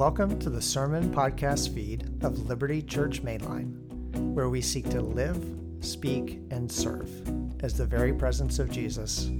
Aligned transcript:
Welcome 0.00 0.38
to 0.38 0.48
the 0.48 0.62
Sermon 0.62 1.12
Podcast 1.12 1.74
feed 1.74 2.08
of 2.22 2.46
Liberty 2.46 2.80
Church 2.80 3.22
Mainline, 3.22 3.74
where 4.32 4.48
we 4.48 4.62
seek 4.62 4.88
to 4.88 5.02
live, 5.02 5.44
speak, 5.80 6.40
and 6.50 6.72
serve 6.72 7.10
as 7.62 7.74
the 7.74 7.84
very 7.84 8.14
presence 8.14 8.58
of 8.58 8.70
Jesus 8.70 9.30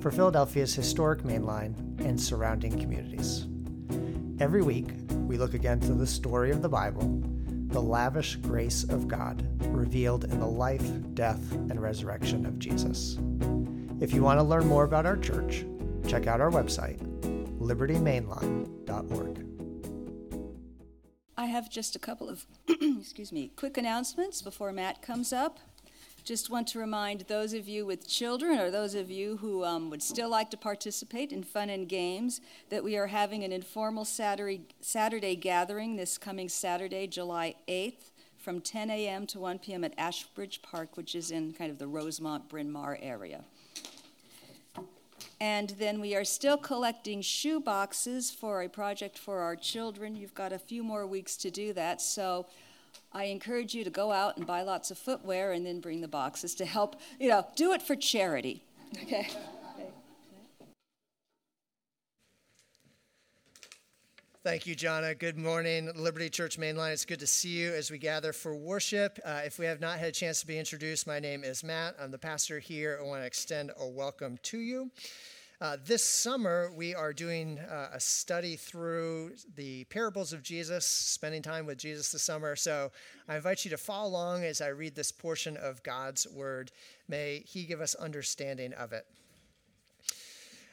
for 0.00 0.10
Philadelphia's 0.10 0.74
historic 0.74 1.22
Mainline 1.22 1.74
and 2.04 2.20
surrounding 2.20 2.78
communities. 2.78 3.46
Every 4.42 4.60
week, 4.60 4.88
we 5.26 5.38
look 5.38 5.54
again 5.54 5.80
to 5.80 5.94
the 5.94 6.06
story 6.06 6.50
of 6.50 6.60
the 6.60 6.68
Bible, 6.68 7.22
the 7.68 7.80
lavish 7.80 8.36
grace 8.36 8.84
of 8.84 9.08
God 9.08 9.46
revealed 9.68 10.24
in 10.24 10.38
the 10.38 10.46
life, 10.46 10.86
death, 11.14 11.52
and 11.52 11.80
resurrection 11.80 12.44
of 12.44 12.58
Jesus. 12.58 13.16
If 14.00 14.14
you 14.14 14.22
want 14.22 14.38
to 14.38 14.42
learn 14.42 14.66
more 14.66 14.84
about 14.84 15.04
our 15.04 15.18
church, 15.18 15.66
check 16.08 16.26
out 16.26 16.40
our 16.40 16.50
website, 16.50 16.98
libertymainline.org. 17.60 19.46
I 21.36 21.44
have 21.44 21.68
just 21.68 21.96
a 21.96 21.98
couple 21.98 22.30
of, 22.30 22.46
excuse 22.68 23.30
me, 23.30 23.52
quick 23.56 23.76
announcements 23.76 24.40
before 24.40 24.72
Matt 24.72 25.02
comes 25.02 25.34
up. 25.34 25.58
Just 26.24 26.48
want 26.48 26.66
to 26.68 26.78
remind 26.78 27.22
those 27.22 27.52
of 27.52 27.68
you 27.68 27.84
with 27.84 28.08
children 28.08 28.58
or 28.58 28.70
those 28.70 28.94
of 28.94 29.10
you 29.10 29.36
who 29.36 29.64
um, 29.64 29.90
would 29.90 30.02
still 30.02 30.30
like 30.30 30.50
to 30.50 30.56
participate 30.56 31.30
in 31.30 31.42
fun 31.42 31.68
and 31.68 31.86
games 31.86 32.40
that 32.70 32.82
we 32.82 32.96
are 32.96 33.08
having 33.08 33.44
an 33.44 33.52
informal 33.52 34.06
Saturday, 34.06 34.62
Saturday 34.80 35.36
gathering 35.36 35.96
this 35.96 36.16
coming 36.16 36.48
Saturday, 36.48 37.06
July 37.06 37.54
8th, 37.68 38.12
from 38.38 38.62
10 38.62 38.88
a.m. 38.88 39.26
to 39.26 39.38
1 39.38 39.58
p.m. 39.58 39.84
at 39.84 39.92
Ashbridge 39.98 40.62
Park, 40.62 40.96
which 40.96 41.14
is 41.14 41.30
in 41.30 41.52
kind 41.52 41.70
of 41.70 41.78
the 41.78 41.86
Rosemont 41.86 42.48
Bryn 42.48 42.70
Mawr 42.70 42.98
area. 43.02 43.44
And 45.40 45.70
then 45.78 46.00
we 46.00 46.14
are 46.14 46.24
still 46.24 46.58
collecting 46.58 47.22
shoe 47.22 47.60
boxes 47.60 48.30
for 48.30 48.60
a 48.60 48.68
project 48.68 49.16
for 49.18 49.38
our 49.38 49.56
children. 49.56 50.14
You've 50.14 50.34
got 50.34 50.52
a 50.52 50.58
few 50.58 50.82
more 50.84 51.06
weeks 51.06 51.34
to 51.38 51.50
do 51.50 51.72
that. 51.72 52.02
So 52.02 52.46
I 53.12 53.24
encourage 53.24 53.74
you 53.74 53.82
to 53.82 53.90
go 53.90 54.12
out 54.12 54.36
and 54.36 54.46
buy 54.46 54.62
lots 54.62 54.90
of 54.90 54.98
footwear 54.98 55.52
and 55.52 55.64
then 55.64 55.80
bring 55.80 56.02
the 56.02 56.08
boxes 56.08 56.54
to 56.56 56.66
help, 56.66 56.96
you 57.18 57.28
know, 57.28 57.46
do 57.56 57.72
it 57.72 57.80
for 57.80 57.96
charity. 57.96 58.64
Okay. 59.02 59.28
Thank 64.42 64.66
you, 64.66 64.74
Jana. 64.74 65.14
Good 65.14 65.36
morning, 65.36 65.90
Liberty 65.94 66.30
Church 66.30 66.58
Mainline. 66.58 66.92
It's 66.92 67.04
good 67.04 67.20
to 67.20 67.26
see 67.26 67.50
you 67.50 67.74
as 67.74 67.90
we 67.90 67.98
gather 67.98 68.32
for 68.32 68.56
worship. 68.56 69.18
Uh, 69.22 69.42
if 69.44 69.58
we 69.58 69.66
have 69.66 69.80
not 69.80 69.98
had 69.98 70.08
a 70.08 70.12
chance 70.12 70.40
to 70.40 70.46
be 70.46 70.58
introduced, 70.58 71.06
my 71.06 71.20
name 71.20 71.44
is 71.44 71.62
Matt. 71.62 71.94
I'm 72.00 72.10
the 72.10 72.18
pastor 72.18 72.58
here. 72.58 72.98
I 72.98 73.06
want 73.06 73.20
to 73.22 73.26
extend 73.26 73.70
a 73.78 73.86
welcome 73.86 74.38
to 74.44 74.58
you. 74.58 74.90
Uh, 75.60 75.76
this 75.84 76.02
summer, 76.02 76.72
we 76.74 76.94
are 76.94 77.12
doing 77.12 77.58
uh, 77.58 77.90
a 77.92 78.00
study 78.00 78.56
through 78.56 79.32
the 79.56 79.84
parables 79.84 80.32
of 80.32 80.42
Jesus, 80.42 80.86
spending 80.86 81.42
time 81.42 81.66
with 81.66 81.76
Jesus 81.76 82.12
this 82.12 82.22
summer. 82.22 82.56
So 82.56 82.90
I 83.28 83.36
invite 83.36 83.66
you 83.66 83.70
to 83.72 83.76
follow 83.76 84.08
along 84.08 84.42
as 84.44 84.62
I 84.62 84.68
read 84.68 84.94
this 84.94 85.12
portion 85.12 85.58
of 85.58 85.82
God's 85.82 86.26
word. 86.26 86.72
May 87.08 87.42
He 87.46 87.64
give 87.64 87.82
us 87.82 87.94
understanding 87.94 88.72
of 88.72 88.94
it. 88.94 89.04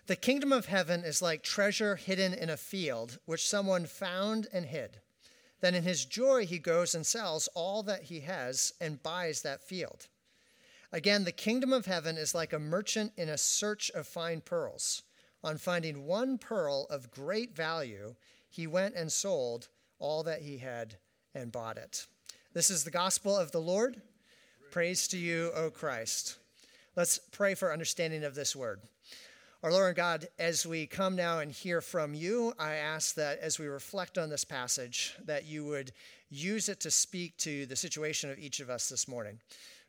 The 0.06 0.16
kingdom 0.16 0.54
of 0.54 0.68
heaven 0.68 1.04
is 1.04 1.22
like 1.22 1.44
treasure 1.44 1.98
hidden 1.98 2.34
in 2.34 2.50
a 2.50 2.56
field, 2.56 3.20
which 3.26 3.46
someone 3.46 3.88
found 3.88 4.48
and 4.54 4.68
hid. 4.68 5.02
Then 5.60 5.76
in 5.76 5.84
his 5.84 6.06
joy, 6.06 6.46
he 6.46 6.60
goes 6.60 6.96
and 6.96 7.06
sells 7.06 7.50
all 7.56 7.84
that 7.84 8.04
he 8.04 8.22
has 8.22 8.72
and 8.80 9.04
buys 9.04 9.42
that 9.42 9.68
field. 9.68 10.08
Again, 10.92 11.26
the 11.26 11.32
kingdom 11.32 11.74
of 11.74 11.86
heaven 11.86 12.18
is 12.18 12.34
like 12.34 12.54
a 12.54 12.60
merchant 12.60 13.12
in 13.18 13.28
a 13.30 13.38
search 13.38 13.92
of 13.92 14.08
fine 14.08 14.42
pearls. 14.42 15.04
On 15.44 15.58
finding 15.58 16.06
one 16.06 16.38
pearl 16.38 16.88
of 16.90 17.12
great 17.12 17.56
value, 17.56 18.16
he 18.50 18.68
went 18.68 18.96
and 18.96 19.12
sold 19.12 19.68
all 20.00 20.24
that 20.24 20.42
he 20.42 20.58
had 20.58 20.96
and 21.36 21.52
bought 21.52 21.78
it. 21.78 22.08
This 22.54 22.70
is 22.70 22.84
the 22.84 22.92
gospel 22.92 23.38
of 23.38 23.52
the 23.52 23.62
Lord. 23.62 24.02
Praise 24.72 25.08
to 25.10 25.18
you, 25.18 25.52
O 25.56 25.70
Christ. 25.70 26.38
Let's 26.96 27.20
pray 27.32 27.54
for 27.54 27.72
understanding 27.72 28.24
of 28.24 28.34
this 28.34 28.56
word. 28.56 28.82
Our 29.64 29.72
Lord 29.72 29.88
and 29.88 29.96
God, 29.96 30.28
as 30.40 30.66
we 30.66 30.88
come 30.88 31.16
now 31.16 31.40
and 31.40 31.52
hear 31.52 31.82
from 31.82 32.14
you, 32.14 32.54
I 32.58 32.76
ask 32.76 33.16
that 33.16 33.40
as 33.40 33.60
we 33.60 33.68
reflect 33.68 34.18
on 34.18 34.30
this 34.30 34.46
passage, 34.46 35.16
that 35.26 35.46
you 35.46 35.66
would 35.66 35.92
use 36.30 36.70
it 36.70 36.80
to 36.82 36.92
speak 36.92 37.38
to 37.38 37.66
the 37.66 37.76
situation 37.76 38.30
of 38.30 38.40
each 38.40 38.60
of 38.60 38.70
us 38.70 38.90
this 38.90 39.08
morning. 39.08 39.40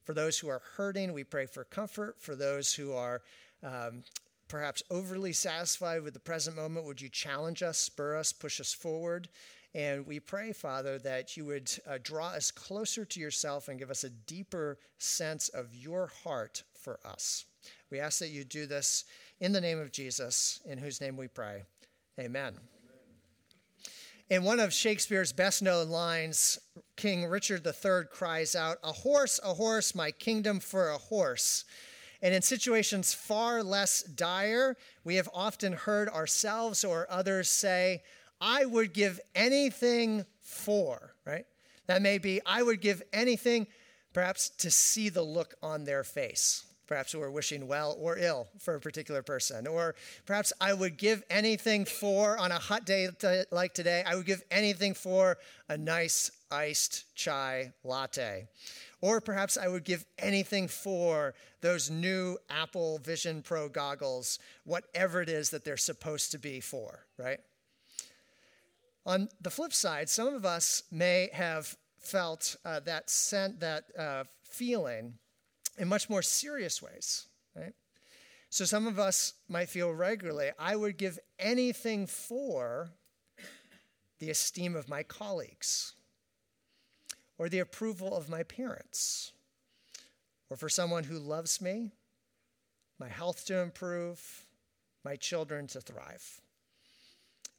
For 0.09 0.15
those 0.15 0.39
who 0.39 0.49
are 0.49 0.63
hurting, 0.79 1.13
we 1.13 1.23
pray 1.23 1.45
for 1.45 1.65
comfort. 1.65 2.17
For 2.19 2.35
those 2.35 2.73
who 2.73 2.95
are 2.95 3.21
um, 3.63 4.05
perhaps 4.49 4.83
overly 4.91 5.35
satisfied 5.35 6.03
with 6.03 6.15
the 6.15 6.19
present 6.19 6.57
moment, 6.57 6.87
would 6.87 7.03
you 7.03 7.11
challenge 7.11 7.63
us, 7.63 7.77
spur 7.77 8.17
us, 8.17 8.33
push 8.33 8.59
us 8.59 8.73
forward? 8.73 9.29
And 9.75 10.07
we 10.07 10.19
pray, 10.19 10.55
Father, 10.55 10.99
that 11.01 11.37
you 11.37 11.45
would 11.45 11.71
uh, 11.87 11.99
draw 12.03 12.29
us 12.29 12.51
closer 12.51 13.05
to 13.05 13.21
yourself 13.21 13.69
and 13.69 13.79
give 13.79 13.91
us 13.91 14.03
a 14.03 14.09
deeper 14.09 14.79
sense 14.97 15.51
of 15.51 15.75
your 15.75 16.11
heart 16.25 16.63
for 16.73 16.99
us. 17.05 17.45
We 17.91 18.01
ask 18.01 18.19
that 18.21 18.31
you 18.31 18.45
do 18.45 18.65
this 18.65 19.05
in 19.41 19.53
the 19.53 19.61
name 19.61 19.79
of 19.79 19.93
Jesus, 19.93 20.61
in 20.65 20.79
whose 20.79 21.03
name 21.03 21.19
we 21.19 21.29
pray. 21.29 21.65
Amen. 22.19 22.55
In 24.31 24.45
one 24.45 24.61
of 24.61 24.75
Shakespeare's 24.75 25.33
best 25.33 25.63
known 25.63 25.89
lines, 25.89 26.59
King 26.97 27.25
Richard 27.25 27.67
III 27.67 28.09
cries 28.13 28.55
out, 28.55 28.77
A 28.85 28.93
horse, 28.93 29.41
a 29.43 29.55
horse, 29.55 29.95
my 29.95 30.11
kingdom 30.11 30.61
for 30.61 30.91
a 30.91 30.99
horse. 30.99 31.65
And 32.21 32.35
in 32.35 32.43
situations 32.43 33.15
far 33.15 33.63
less 33.63 34.03
dire, 34.03 34.77
we 35.03 35.15
have 35.15 35.31
often 35.33 35.73
heard 35.73 36.11
ourselves 36.11 36.85
or 36.85 37.07
others 37.09 37.49
say, 37.49 38.03
I 38.39 38.67
would 38.67 38.93
give 38.93 39.19
anything 39.35 40.27
for, 40.41 41.15
right? 41.25 41.47
That 41.87 42.03
may 42.03 42.19
be, 42.19 42.43
I 42.45 42.63
would 42.63 42.83
give 42.83 43.03
anything, 43.15 43.67
perhaps 44.13 44.51
to 44.59 44.71
see 44.71 45.09
the 45.09 45.23
look 45.23 45.55
on 45.63 45.85
their 45.85 46.05
face. 46.05 46.67
Perhaps 46.89 47.15
we're 47.15 47.31
wishing 47.31 47.69
well 47.69 47.97
or 48.01 48.17
ill 48.19 48.49
for 48.59 48.75
a 48.75 48.81
particular 48.81 49.23
person. 49.23 49.67
Or 49.67 49.95
perhaps 50.25 50.55
I 50.59 50.73
would 50.73 50.97
give 50.97 51.23
anything 51.29 51.85
for, 51.85 52.39
on 52.39 52.51
a 52.51 52.59
hot 52.59 52.87
day 52.87 53.09
like 53.51 53.75
today, 53.75 54.03
I 54.07 54.17
would 54.17 54.25
give 54.25 54.43
anything 54.51 54.95
for 54.95 55.37
a 55.69 55.77
nice 55.77 56.31
iced 56.51 57.15
chai 57.15 57.75
latte. 57.85 58.49
Or 59.03 59.21
perhaps 59.21 59.59
I 59.59 59.69
would 59.69 59.85
give 59.85 60.07
anything 60.19 60.67
for 60.67 61.35
those 61.61 61.91
new 61.91 62.39
Apple 62.49 62.99
Vision 62.99 63.43
Pro 63.43 63.69
goggles, 63.69 64.39
whatever 64.65 65.21
it 65.21 65.29
is 65.29 65.51
that 65.51 65.65
they're 65.65 65.77
supposed 65.77 66.33
to 66.33 66.39
be 66.39 66.59
for, 66.59 67.05
right? 67.19 67.39
On 69.05 69.29
the 69.41 69.51
flip 69.51 69.75
side, 69.75 70.09
some 70.09 70.35
of 70.35 70.45
us 70.45 70.85
may 70.91 71.29
have 71.35 71.77
felt 71.99 72.57
uh, 72.65 72.81
that, 72.81 73.11
sent, 73.11 73.61
that 73.61 73.85
uh, 73.99 74.25
feeling 74.43 75.15
in 75.79 75.89
much 75.89 76.11
more 76.11 76.23
serious 76.23 76.83
ways, 76.83 77.27
right? 77.57 77.75
So 78.51 78.65
some 78.65 78.87
of 78.87 78.99
us 78.99 79.35
might 79.49 79.69
feel 79.69 79.93
regularly, 79.93 80.51
I 80.59 80.75
would 80.75 80.97
give 80.97 81.19
anything 81.39 82.07
for 82.07 82.91
the 84.19 84.31
esteem 84.31 84.75
of 84.75 84.89
my 84.89 85.03
colleagues, 85.03 85.95
or 87.37 87.49
the 87.49 87.61
approval 87.61 88.17
of 88.17 88.29
my 88.29 88.43
parents, 88.43 89.33
or 90.51 90.57
for 90.57 90.69
someone 90.69 91.05
who 91.05 91.19
loves 91.19 91.61
me, 91.61 91.93
my 92.99 93.09
health 93.09 93.45
to 93.47 93.59
improve, 93.59 94.45
my 95.05 95.15
children 95.15 95.67
to 95.69 95.81
thrive. 95.81 96.41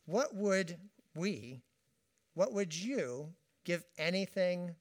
What 0.06 0.36
would 0.36 0.75
we, 1.16 1.62
what 2.34 2.51
would 2.51 2.75
you 2.75 3.30
give 3.63 3.86
anything 3.97 4.75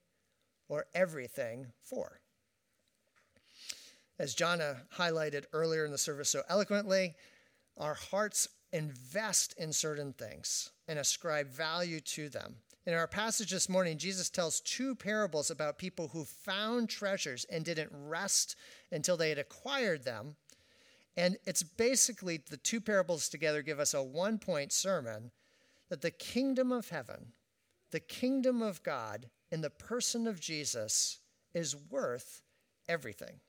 or 0.68 0.86
everything 0.94 1.66
for? 1.84 2.18
As 4.18 4.34
Jana 4.34 4.82
highlighted 4.96 5.44
earlier 5.52 5.84
in 5.84 5.92
the 5.92 5.98
service 5.98 6.30
so 6.30 6.42
eloquently, 6.48 7.14
our 7.76 7.94
hearts 7.94 8.48
invest 8.72 9.54
in 9.58 9.72
certain 9.72 10.12
things 10.12 10.70
and 10.88 10.98
ascribe 10.98 11.48
value 11.48 12.00
to 12.00 12.28
them. 12.28 12.56
In 12.84 12.94
our 12.94 13.06
passage 13.06 13.50
this 13.50 13.68
morning, 13.68 13.98
Jesus 13.98 14.30
tells 14.30 14.60
two 14.60 14.94
parables 14.94 15.50
about 15.50 15.78
people 15.78 16.08
who 16.08 16.24
found 16.24 16.88
treasures 16.88 17.44
and 17.44 17.64
didn't 17.64 17.92
rest 17.92 18.56
until 18.90 19.16
they 19.16 19.28
had 19.28 19.38
acquired 19.38 20.04
them. 20.04 20.36
And 21.16 21.36
it's 21.44 21.62
basically 21.62 22.40
the 22.48 22.56
two 22.56 22.80
parables 22.80 23.28
together 23.28 23.62
give 23.62 23.78
us 23.78 23.94
a 23.94 24.02
one 24.02 24.38
point 24.38 24.72
sermon 24.72 25.30
that 25.90 26.00
the 26.00 26.10
kingdom 26.10 26.72
of 26.72 26.88
heaven, 26.88 27.32
the 27.90 28.00
kingdom 28.00 28.62
of 28.62 28.82
God 28.82 29.28
in 29.50 29.60
the 29.60 29.70
person 29.70 30.26
of 30.26 30.40
Jesus 30.40 31.20
is 31.54 31.76
worth 31.90 32.42
everything. 32.88 33.40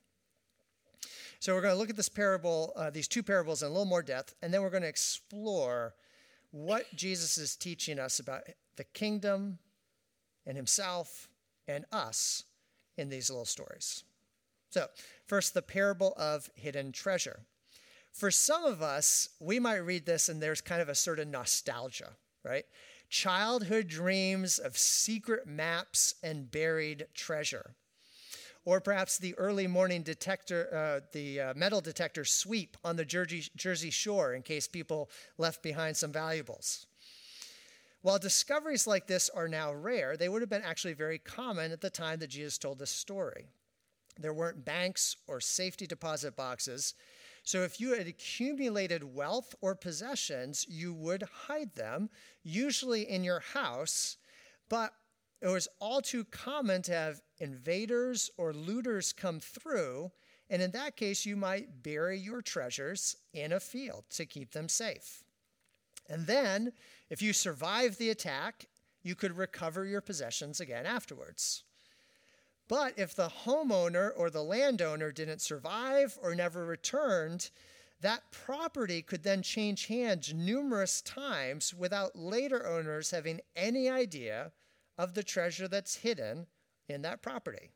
So 1.40 1.56
we're 1.56 1.62
going 1.62 1.74
to 1.74 1.80
look 1.80 1.90
at 1.90 1.96
this 1.96 2.10
parable, 2.10 2.74
uh, 2.76 2.90
these 2.90 3.08
two 3.08 3.24
parables 3.24 3.64
in 3.64 3.68
a 3.68 3.72
little 3.72 3.86
more 3.86 4.04
depth, 4.04 4.36
and 4.42 4.54
then 4.54 4.62
we're 4.62 4.70
going 4.70 4.84
to 4.84 4.90
explore 4.90 5.96
what 6.52 6.94
Jesus 6.94 7.38
is 7.38 7.56
teaching 7.56 7.98
us 7.98 8.20
about 8.20 8.42
the 8.76 8.84
kingdom 8.84 9.60
and 10.46 10.58
himself 10.58 11.30
and 11.66 11.86
us 11.94 12.44
in 12.98 13.08
these 13.08 13.30
little 13.30 13.46
stories. 13.46 14.04
So, 14.72 14.88
first, 15.28 15.54
the 15.54 15.62
parable 15.62 16.14
of 16.18 16.50
hidden 16.56 16.92
treasure. 16.92 17.40
For 18.12 18.32
some 18.32 18.66
of 18.66 18.82
us, 18.82 19.30
we 19.40 19.60
might 19.60 19.78
read 19.78 20.06
this 20.06 20.28
and 20.28 20.42
there's 20.42 20.62
kind 20.62 20.82
of 20.82 20.90
a 20.90 20.96
of 21.20 21.28
nostalgia, 21.28 22.12
right? 22.44 22.66
Childhood 23.10 23.88
dreams 23.88 24.60
of 24.60 24.78
secret 24.78 25.48
maps 25.48 26.16
and 26.22 26.52
buried 26.52 27.08
treasure. 27.14 27.76
Or 28.66 28.82
perhaps 28.82 29.18
the 29.18 29.36
early 29.36 29.68
morning 29.68 30.04
detector, 30.04 30.74
uh, 30.74 31.08
the 31.12 31.40
uh, 31.40 31.54
metal 31.56 31.82
detector 31.82 32.26
sweep 32.26 32.78
on 32.84 32.98
the 32.98 33.06
Jersey, 33.06 33.46
Jersey 33.56 33.90
shore 33.90 34.34
in 34.34 34.42
case 34.42 34.68
people 34.68 35.10
left 35.38 35.64
behind 35.64 35.98
some 35.98 36.12
valuables. 36.12 36.86
While 38.02 38.20
discoveries 38.20 38.88
like 38.88 39.08
this 39.08 39.30
are 39.30 39.48
now 39.48 39.74
rare, 39.74 40.16
they 40.16 40.30
would 40.30 40.42
have 40.42 40.50
been 40.50 40.62
actually 40.62 40.94
very 40.94 41.18
common 41.20 41.72
at 41.72 41.82
the 41.82 41.90
time 41.90 42.20
that 42.20 42.30
Jesus 42.30 42.58
told 42.58 42.80
this 42.80 42.92
story. 42.92 43.48
There 44.18 44.34
weren't 44.34 44.66
banks 44.66 45.16
or 45.28 45.42
safety 45.42 45.88
deposit 45.88 46.36
boxes. 46.36 46.94
So 47.44 47.64
if 47.64 47.80
you 47.80 47.94
had 47.94 48.08
accumulated 48.08 49.16
wealth 49.16 49.56
or 49.62 49.76
possessions, 49.76 50.66
you 50.68 50.94
would 50.94 51.24
hide 51.48 51.74
them, 51.76 52.10
usually 52.44 53.10
in 53.10 53.24
your 53.24 53.40
house. 53.40 54.18
But 54.70 54.94
it 55.42 55.48
was 55.48 55.68
all 55.80 56.02
too 56.02 56.26
common 56.26 56.82
to 56.84 56.92
have 56.92 57.22
invaders 57.38 58.30
or 58.38 58.54
looters 58.54 59.14
come 59.14 59.40
through. 59.40 60.12
And 60.50 60.62
in 60.62 60.72
that 60.72 60.96
case, 60.96 61.26
you 61.26 61.36
might 61.36 61.84
bury 61.84 62.18
your 62.18 62.42
treasures 62.42 63.16
in 63.34 63.54
a 63.54 63.60
field 63.60 64.04
to 64.12 64.26
keep 64.26 64.52
them 64.52 64.68
safe. 64.68 65.24
And 66.10 66.26
then, 66.28 66.74
if 67.10 67.22
you 67.22 67.34
survive 67.34 67.98
the 67.98 68.10
attack, 68.10 68.66
you 69.04 69.16
could 69.16 69.38
recover 69.38 69.86
your 69.86 70.02
possessions 70.02 70.60
again 70.60 70.86
afterwards. 70.86 71.64
But 72.68 72.94
if 72.98 73.16
the 73.16 73.32
homeowner 73.46 74.12
or 74.16 74.30
the 74.30 74.44
landowner 74.44 75.12
didn't 75.12 75.42
survive 75.42 76.18
or 76.22 76.36
never 76.36 76.66
returned, 76.66 77.50
that 78.02 78.32
property 78.32 79.02
could 79.02 79.24
then 79.24 79.42
change 79.42 79.88
hands 79.88 80.34
numerous 80.34 81.02
times 81.02 81.74
without 81.74 82.16
later 82.16 82.68
owners 82.68 83.12
having 83.12 83.42
any 83.56 83.90
idea 83.90 84.52
of 85.00 85.14
the 85.14 85.24
treasure 85.24 85.70
that's 85.70 85.96
hidden 85.96 86.46
in 86.90 87.02
that 87.04 87.22
property. 87.22 87.72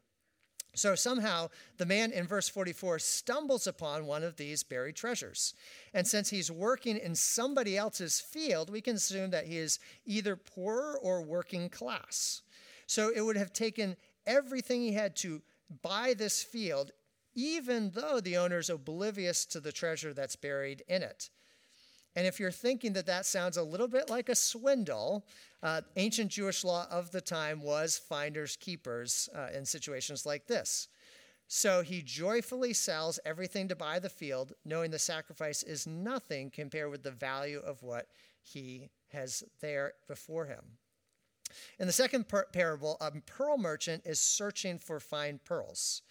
So 0.76 0.94
somehow 0.94 1.50
the 1.78 1.86
man 1.86 2.12
in 2.12 2.28
verse 2.28 2.50
44 2.50 3.00
stumbles 3.00 3.66
upon 3.66 4.06
one 4.06 4.24
of 4.24 4.36
these 4.36 4.64
buried 4.64 4.98
treasures. 4.98 5.54
And 5.94 6.06
since 6.06 6.30
he's 6.30 6.52
working 6.52 6.98
in 6.98 7.16
somebody 7.16 7.78
else's 7.78 8.20
field, 8.20 8.70
we 8.70 8.82
can 8.82 8.98
assume 8.98 9.30
that 9.32 9.46
he 9.46 9.58
is 9.58 9.80
either 10.06 10.36
poor 10.36 11.00
or 11.02 11.22
working 11.22 11.70
class. 11.70 12.42
So 12.88 13.10
it 13.16 13.22
would 13.22 13.38
have 13.38 13.54
taken 13.54 13.96
everything 14.26 14.82
he 14.82 14.94
had 14.94 15.16
to 15.18 15.42
buy 15.82 16.16
this 16.18 16.44
field, 16.44 16.92
even 17.36 17.92
though 17.92 18.20
the 18.20 18.38
owner 18.38 18.58
is 18.58 18.70
oblivious 18.70 19.46
to 19.46 19.62
the 19.62 19.72
treasure 19.72 20.14
that's 20.14 20.36
buried 20.36 20.84
in 20.90 21.04
it. 21.04 21.30
And 22.16 22.28
if 22.28 22.40
you're 22.40 22.52
thinking 22.52 22.94
that 22.94 23.08
that 23.08 23.26
sounds 23.26 23.58
a 23.58 23.64
little 23.64 23.88
bit 23.88 24.10
like 24.10 24.30
a 24.30 24.36
swindle, 24.36 25.26
uh, 25.64 25.82
ancient 25.96 26.30
Jewish 26.32 26.64
law 26.64 26.88
of 26.92 27.12
the 27.12 27.22
time 27.22 27.62
was 27.62 27.98
finders 27.98 28.56
keepers 28.58 29.30
uh, 29.36 29.48
in 29.56 29.66
situations 29.66 30.26
like 30.26 30.46
this. 30.46 30.88
So 31.48 31.82
he 31.82 32.02
joyfully 32.02 32.74
sells 32.74 33.20
everything 33.26 33.68
to 33.68 33.76
buy 33.76 34.00
the 34.00 34.10
field, 34.10 34.54
knowing 34.66 34.92
the 34.92 35.00
sacrifice 35.00 35.64
is 35.64 35.86
nothing 35.86 36.50
compared 36.50 36.90
with 36.90 37.04
the 37.04 37.12
value 37.12 37.60
of 37.60 37.84
what 37.84 38.08
he 38.42 38.90
has 39.12 39.44
there 39.62 39.94
before 40.08 40.46
him. 40.46 40.64
In 41.80 41.88
the 41.88 41.94
second 41.94 42.28
par- 42.28 42.48
parable, 42.52 42.98
a 43.00 43.12
pearl 43.12 43.58
merchant 43.58 44.04
is 44.06 44.20
searching 44.20 44.80
for 44.80 45.00
fine 45.00 45.40
pearls. 45.44 46.02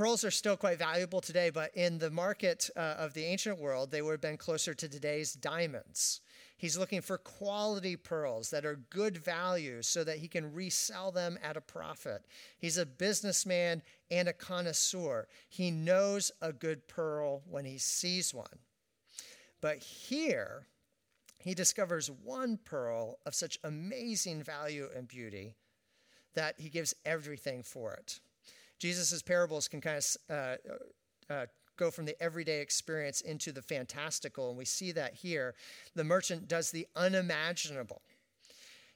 Pearls 0.00 0.24
are 0.24 0.30
still 0.30 0.56
quite 0.56 0.78
valuable 0.78 1.20
today, 1.20 1.50
but 1.50 1.76
in 1.76 1.98
the 1.98 2.10
market 2.10 2.70
uh, 2.74 2.94
of 2.96 3.12
the 3.12 3.22
ancient 3.22 3.58
world, 3.58 3.90
they 3.90 4.00
would 4.00 4.12
have 4.12 4.20
been 4.22 4.38
closer 4.38 4.72
to 4.72 4.88
today's 4.88 5.34
diamonds. 5.34 6.22
He's 6.56 6.78
looking 6.78 7.02
for 7.02 7.18
quality 7.18 7.96
pearls 7.96 8.48
that 8.48 8.64
are 8.64 8.80
good 8.88 9.18
value 9.18 9.82
so 9.82 10.02
that 10.04 10.16
he 10.16 10.26
can 10.26 10.54
resell 10.54 11.12
them 11.12 11.38
at 11.42 11.58
a 11.58 11.60
profit. 11.60 12.24
He's 12.56 12.78
a 12.78 12.86
businessman 12.86 13.82
and 14.10 14.26
a 14.26 14.32
connoisseur. 14.32 15.28
He 15.50 15.70
knows 15.70 16.32
a 16.40 16.50
good 16.50 16.88
pearl 16.88 17.42
when 17.46 17.66
he 17.66 17.76
sees 17.76 18.32
one. 18.32 18.60
But 19.60 19.80
here, 19.80 20.66
he 21.36 21.52
discovers 21.52 22.10
one 22.10 22.58
pearl 22.64 23.18
of 23.26 23.34
such 23.34 23.58
amazing 23.62 24.44
value 24.44 24.88
and 24.96 25.06
beauty 25.06 25.56
that 26.32 26.54
he 26.58 26.70
gives 26.70 26.94
everything 27.04 27.62
for 27.62 27.92
it. 27.92 28.20
Jesus' 28.80 29.22
parables 29.22 29.68
can 29.68 29.80
kind 29.80 29.98
of 29.98 30.34
uh, 30.34 31.32
uh, 31.32 31.46
go 31.76 31.90
from 31.90 32.06
the 32.06 32.20
everyday 32.20 32.60
experience 32.60 33.20
into 33.20 33.52
the 33.52 33.62
fantastical, 33.62 34.48
and 34.48 34.58
we 34.58 34.64
see 34.64 34.90
that 34.92 35.14
here. 35.14 35.54
The 35.94 36.04
merchant 36.04 36.48
does 36.48 36.70
the 36.70 36.86
unimaginable. 36.96 38.02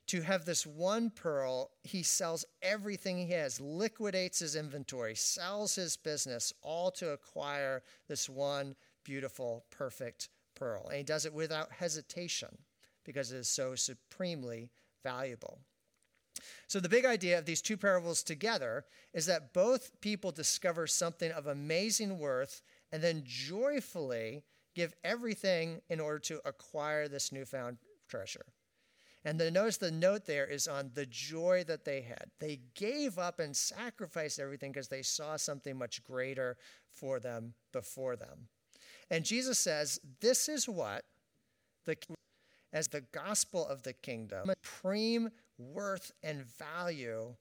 To 0.09 0.21
have 0.23 0.45
this 0.45 0.67
one 0.67 1.11
pearl, 1.11 1.71
he 1.83 2.03
sells 2.03 2.45
everything 2.63 3.17
he 3.19 3.33
has, 3.33 3.61
liquidates 3.61 4.41
his 4.41 4.57
inventory, 4.57 5.15
sells 5.15 5.75
his 5.75 5.97
business, 5.97 6.53
all 6.63 6.91
to 6.93 7.11
acquire 7.11 7.83
this 8.09 8.29
one 8.29 8.75
beautiful, 9.05 9.65
perfect 9.71 10.29
pearl. 10.55 10.89
And 10.89 10.99
he 10.99 11.05
does 11.05 11.25
it 11.25 11.33
without 11.33 11.73
hesitation 11.73 12.49
because 13.05 13.33
it 13.33 13.39
is 13.39 13.49
so 13.49 13.75
supremely 13.75 14.71
valuable. 15.03 15.59
So, 16.67 16.81
the 16.81 16.89
big 16.89 17.05
idea 17.05 17.39
of 17.39 17.45
these 17.45 17.63
two 17.63 17.77
parables 17.77 18.23
together 18.23 18.85
is 19.13 19.27
that 19.27 19.53
both 19.53 20.01
people 20.01 20.33
discover 20.33 20.87
something 20.87 21.31
of 21.31 21.47
amazing 21.47 22.19
worth 22.19 22.63
and 22.91 23.03
then 23.03 23.23
joyfully 23.25 24.43
give 24.75 24.95
everything 25.05 25.81
in 25.89 26.01
order 26.01 26.19
to 26.19 26.41
acquire 26.45 27.09
this 27.09 27.31
newfound 27.31 27.79
treasure. 28.09 28.47
And 29.25 29.41
the, 29.41 29.51
notice 29.51 29.79
the 29.79 29.91
note 29.91 30.27
there 30.27 30.47
is 30.47 30.69
on 30.69 30.91
the 30.95 31.07
joy 31.07 31.65
that 31.67 31.85
they 31.85 32.03
had. 32.03 32.27
They 32.41 32.61
gave 32.75 33.19
up 33.19 33.41
and 33.41 33.57
sacrificed 33.57 34.39
everything 34.39 34.73
because 34.73 34.89
they 34.89 35.03
saw 35.03 35.37
something 35.37 35.79
much 35.79 36.05
greater 36.05 36.59
for 36.91 37.21
them 37.21 37.55
before 37.73 38.17
them. 38.17 38.49
And 39.11 39.25
Jesus 39.25 39.59
says, 39.59 39.99
This 40.21 40.49
is 40.49 40.69
what 40.69 41.05
the 41.87 41.97
as 42.73 42.89
the 42.89 43.03
gospel 43.13 43.67
of 43.67 43.85
the 43.85 43.93
kingdom, 43.93 44.51
supreme 44.65 45.31
worth 45.59 46.12
and 46.23 46.45
value 46.45 47.35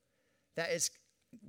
that 0.55 0.71
is 0.71 0.91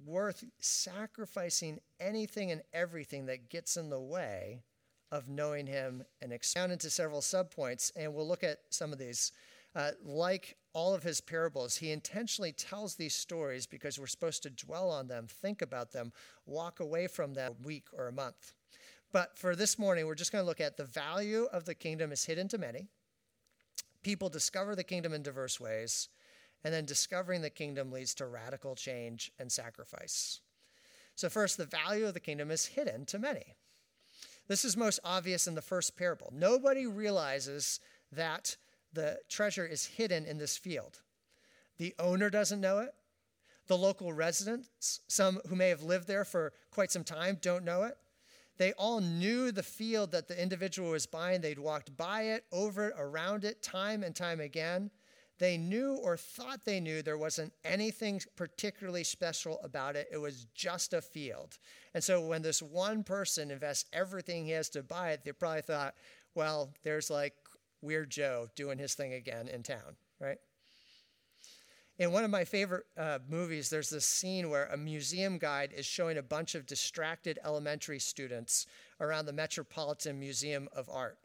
worth 0.06 0.44
sacrificing 0.60 1.80
anything 2.00 2.50
and 2.50 2.62
everything 2.72 3.26
that 3.26 3.50
gets 3.50 3.76
in 3.76 3.90
the 3.90 4.00
way 4.00 4.62
of 5.12 5.28
knowing 5.28 5.66
him 5.66 6.02
and 6.22 6.32
expound 6.32 6.72
into 6.72 6.90
several 6.90 7.20
subpoints. 7.20 7.92
And 7.96 8.14
we'll 8.14 8.26
look 8.26 8.44
at 8.44 8.58
some 8.70 8.92
of 8.92 8.98
these. 8.98 9.32
Uh, 9.76 9.90
like 10.04 10.56
all 10.72 10.94
of 10.94 11.02
his 11.02 11.20
parables, 11.20 11.76
he 11.76 11.90
intentionally 11.90 12.52
tells 12.52 12.94
these 12.94 13.14
stories 13.14 13.66
because 13.66 13.98
we're 13.98 14.06
supposed 14.06 14.42
to 14.44 14.50
dwell 14.50 14.88
on 14.88 15.08
them, 15.08 15.26
think 15.28 15.62
about 15.62 15.92
them, 15.92 16.12
walk 16.46 16.78
away 16.78 17.08
from 17.08 17.34
them 17.34 17.54
a 17.58 17.66
week 17.66 17.86
or 17.92 18.06
a 18.06 18.12
month. 18.12 18.52
But 19.12 19.38
for 19.38 19.54
this 19.54 19.78
morning, 19.78 20.06
we're 20.06 20.16
just 20.16 20.32
going 20.32 20.42
to 20.42 20.48
look 20.48 20.60
at 20.60 20.76
the 20.76 20.84
value 20.84 21.46
of 21.52 21.64
the 21.64 21.74
kingdom 21.74 22.10
is 22.10 22.24
hidden 22.24 22.48
to 22.48 22.58
many. 22.58 22.88
People 24.02 24.28
discover 24.28 24.74
the 24.74 24.84
kingdom 24.84 25.12
in 25.12 25.22
diverse 25.22 25.60
ways, 25.60 26.08
and 26.64 26.72
then 26.72 26.86
discovering 26.86 27.42
the 27.42 27.50
kingdom 27.50 27.92
leads 27.92 28.14
to 28.14 28.26
radical 28.26 28.74
change 28.74 29.30
and 29.38 29.52
sacrifice. 29.52 30.40
So, 31.14 31.28
first, 31.28 31.58
the 31.58 31.66
value 31.66 32.06
of 32.06 32.14
the 32.14 32.20
kingdom 32.20 32.50
is 32.50 32.66
hidden 32.66 33.04
to 33.06 33.18
many. 33.18 33.54
This 34.48 34.64
is 34.64 34.76
most 34.76 35.00
obvious 35.04 35.46
in 35.46 35.54
the 35.54 35.62
first 35.62 35.96
parable. 35.96 36.32
Nobody 36.34 36.86
realizes 36.86 37.80
that 38.12 38.56
the 38.92 39.18
treasure 39.28 39.66
is 39.66 39.86
hidden 39.86 40.24
in 40.24 40.38
this 40.38 40.56
field. 40.56 41.00
The 41.78 41.94
owner 41.98 42.30
doesn't 42.30 42.60
know 42.60 42.78
it. 42.78 42.94
The 43.66 43.78
local 43.78 44.12
residents, 44.12 45.00
some 45.08 45.40
who 45.48 45.56
may 45.56 45.68
have 45.68 45.82
lived 45.82 46.06
there 46.06 46.24
for 46.24 46.52
quite 46.70 46.90
some 46.90 47.04
time, 47.04 47.38
don't 47.40 47.64
know 47.64 47.84
it. 47.84 47.96
They 48.56 48.72
all 48.74 49.00
knew 49.00 49.50
the 49.50 49.62
field 49.62 50.12
that 50.12 50.28
the 50.28 50.40
individual 50.40 50.90
was 50.90 51.06
buying. 51.06 51.40
They'd 51.40 51.58
walked 51.58 51.96
by 51.96 52.22
it, 52.22 52.44
over 52.52 52.88
it, 52.88 52.94
around 52.98 53.44
it, 53.44 53.62
time 53.62 54.02
and 54.02 54.14
time 54.14 54.40
again. 54.40 54.90
They 55.38 55.58
knew 55.58 55.96
or 55.96 56.16
thought 56.16 56.64
they 56.64 56.78
knew 56.78 57.02
there 57.02 57.18
wasn't 57.18 57.52
anything 57.64 58.20
particularly 58.36 59.02
special 59.02 59.60
about 59.64 59.96
it. 59.96 60.08
It 60.12 60.18
was 60.18 60.46
just 60.54 60.94
a 60.94 61.02
field. 61.02 61.58
And 61.92 62.04
so 62.04 62.20
when 62.20 62.42
this 62.42 62.62
one 62.62 63.02
person 63.02 63.50
invests 63.50 63.88
everything 63.92 64.44
he 64.44 64.52
has 64.52 64.68
to 64.70 64.82
buy 64.82 65.10
it, 65.10 65.24
they 65.24 65.32
probably 65.32 65.62
thought, 65.62 65.94
well, 66.34 66.72
there's 66.84 67.10
like 67.10 67.34
Weird 67.82 68.10
Joe 68.10 68.48
doing 68.54 68.78
his 68.78 68.94
thing 68.94 69.12
again 69.12 69.48
in 69.48 69.62
town, 69.62 69.96
right? 70.20 70.38
In 71.98 72.10
one 72.10 72.24
of 72.24 72.30
my 72.30 72.44
favorite 72.44 72.86
uh, 72.96 73.20
movies, 73.28 73.70
there's 73.70 73.90
this 73.90 74.06
scene 74.06 74.50
where 74.50 74.66
a 74.66 74.76
museum 74.76 75.38
guide 75.38 75.72
is 75.76 75.86
showing 75.86 76.18
a 76.18 76.22
bunch 76.22 76.56
of 76.56 76.66
distracted 76.66 77.38
elementary 77.44 78.00
students 78.00 78.66
around 79.00 79.26
the 79.26 79.32
Metropolitan 79.32 80.18
Museum 80.18 80.68
of 80.72 80.88
Art. 80.88 81.18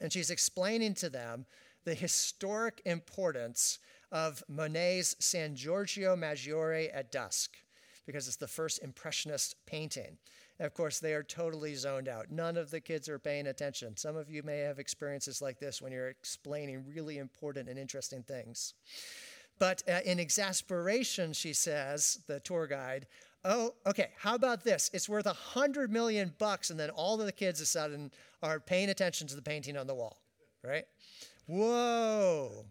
And 0.00 0.10
she's 0.10 0.30
explaining 0.30 0.94
to 0.94 1.10
them 1.10 1.44
the 1.84 1.94
historic 1.94 2.80
importance 2.84 3.78
of 4.10 4.42
Monet's 4.48 5.16
San 5.18 5.54
Giorgio 5.56 6.14
Maggiore 6.16 6.90
at 6.92 7.10
dusk. 7.10 7.56
because 8.06 8.26
it's 8.26 8.36
the 8.36 8.48
first 8.48 8.82
Impressionist 8.82 9.54
painting. 9.66 10.18
And 10.58 10.66
of 10.66 10.74
course, 10.74 10.98
they 10.98 11.14
are 11.14 11.22
totally 11.22 11.74
zoned 11.74 12.08
out. 12.08 12.30
None 12.30 12.56
of 12.56 12.70
the 12.70 12.80
kids 12.80 13.08
are 13.08 13.18
paying 13.18 13.46
attention. 13.46 13.96
Some 13.96 14.16
of 14.16 14.30
you 14.30 14.42
may 14.42 14.58
have 14.58 14.78
experiences 14.78 15.40
like 15.40 15.58
this 15.58 15.80
when 15.80 15.92
you're 15.92 16.08
explaining 16.08 16.84
really 16.86 17.18
important 17.18 17.68
and 17.68 17.78
interesting 17.78 18.22
things. 18.22 18.74
But 19.58 19.82
uh, 19.88 20.00
in 20.04 20.18
exasperation, 20.18 21.32
she 21.32 21.52
says, 21.52 22.18
the 22.26 22.40
tour 22.40 22.66
guide, 22.66 23.06
oh, 23.44 23.74
okay, 23.86 24.10
how 24.18 24.34
about 24.34 24.64
this? 24.64 24.90
It's 24.92 25.08
worth 25.08 25.26
a 25.26 25.32
hundred 25.32 25.90
million 25.90 26.32
bucks, 26.38 26.70
and 26.70 26.78
then 26.78 26.90
all 26.90 27.20
of 27.20 27.26
the 27.26 27.32
kids 27.32 27.60
of 27.60 27.64
a 27.64 27.66
sudden 27.66 28.10
are 28.42 28.58
paying 28.60 28.88
attention 28.90 29.26
to 29.28 29.36
the 29.36 29.42
painting 29.42 29.76
on 29.76 29.86
the 29.86 29.94
wall, 29.94 30.18
right? 30.64 30.84
Whoa. 31.46 32.66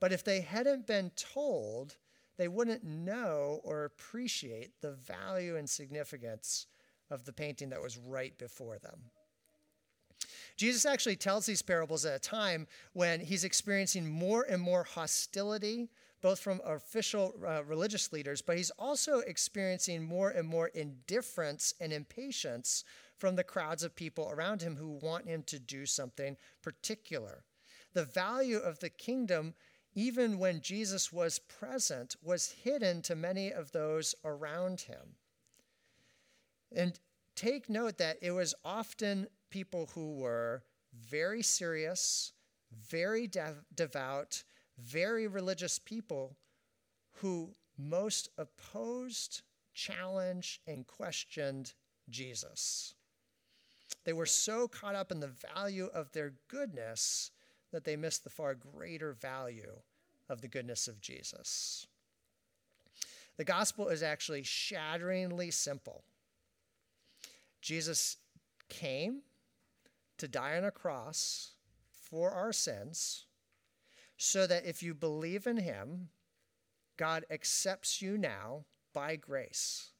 But 0.00 0.12
if 0.12 0.24
they 0.24 0.40
hadn't 0.40 0.86
been 0.86 1.10
told, 1.16 1.96
they 2.36 2.48
wouldn't 2.48 2.84
know 2.84 3.60
or 3.64 3.84
appreciate 3.84 4.80
the 4.80 4.92
value 4.92 5.56
and 5.56 5.68
significance 5.68 6.66
of 7.10 7.24
the 7.24 7.32
painting 7.32 7.70
that 7.70 7.82
was 7.82 7.98
right 7.98 8.36
before 8.38 8.78
them. 8.78 9.00
Jesus 10.56 10.84
actually 10.84 11.16
tells 11.16 11.46
these 11.46 11.62
parables 11.62 12.04
at 12.04 12.16
a 12.16 12.18
time 12.18 12.66
when 12.92 13.20
he's 13.20 13.44
experiencing 13.44 14.08
more 14.08 14.44
and 14.48 14.60
more 14.60 14.82
hostility, 14.82 15.88
both 16.20 16.40
from 16.40 16.60
official 16.64 17.34
uh, 17.46 17.62
religious 17.64 18.12
leaders, 18.12 18.42
but 18.42 18.56
he's 18.56 18.72
also 18.72 19.20
experiencing 19.20 20.02
more 20.02 20.30
and 20.30 20.48
more 20.48 20.68
indifference 20.68 21.74
and 21.80 21.92
impatience 21.92 22.82
from 23.16 23.36
the 23.36 23.44
crowds 23.44 23.84
of 23.84 23.94
people 23.94 24.30
around 24.30 24.62
him 24.62 24.76
who 24.76 24.98
want 25.00 25.28
him 25.28 25.42
to 25.44 25.58
do 25.60 25.86
something 25.86 26.36
particular. 26.60 27.44
The 27.98 28.04
value 28.04 28.58
of 28.58 28.78
the 28.78 28.90
kingdom, 28.90 29.54
even 29.92 30.38
when 30.38 30.60
Jesus 30.60 31.12
was 31.12 31.40
present, 31.40 32.14
was 32.22 32.52
hidden 32.62 33.02
to 33.02 33.16
many 33.16 33.52
of 33.52 33.72
those 33.72 34.14
around 34.24 34.82
him. 34.82 35.16
And 36.70 37.00
take 37.34 37.68
note 37.68 37.98
that 37.98 38.18
it 38.22 38.30
was 38.30 38.54
often 38.64 39.26
people 39.50 39.90
who 39.96 40.14
were 40.14 40.62
very 40.92 41.42
serious, 41.42 42.34
very 42.70 43.26
de- 43.26 43.64
devout, 43.74 44.44
very 44.78 45.26
religious 45.26 45.80
people 45.80 46.36
who 47.14 47.50
most 47.76 48.28
opposed, 48.38 49.42
challenged, 49.74 50.60
and 50.68 50.86
questioned 50.86 51.74
Jesus. 52.08 52.94
They 54.04 54.12
were 54.12 54.24
so 54.24 54.68
caught 54.68 54.94
up 54.94 55.10
in 55.10 55.18
the 55.18 55.34
value 55.56 55.86
of 55.92 56.12
their 56.12 56.34
goodness 56.46 57.32
that 57.72 57.84
they 57.84 57.96
missed 57.96 58.24
the 58.24 58.30
far 58.30 58.54
greater 58.54 59.12
value 59.12 59.72
of 60.28 60.40
the 60.40 60.48
goodness 60.48 60.88
of 60.88 61.00
Jesus. 61.00 61.86
The 63.36 63.44
gospel 63.44 63.88
is 63.88 64.02
actually 64.02 64.42
shatteringly 64.42 65.50
simple. 65.50 66.02
Jesus 67.62 68.16
came 68.68 69.22
to 70.18 70.28
die 70.28 70.56
on 70.56 70.64
a 70.64 70.70
cross 70.70 71.52
for 71.90 72.32
our 72.32 72.52
sins 72.52 73.26
so 74.16 74.46
that 74.46 74.66
if 74.66 74.82
you 74.82 74.94
believe 74.94 75.46
in 75.46 75.58
him, 75.58 76.08
God 76.96 77.24
accepts 77.30 78.02
you 78.02 78.18
now 78.18 78.64
by 78.92 79.14
grace 79.16 79.92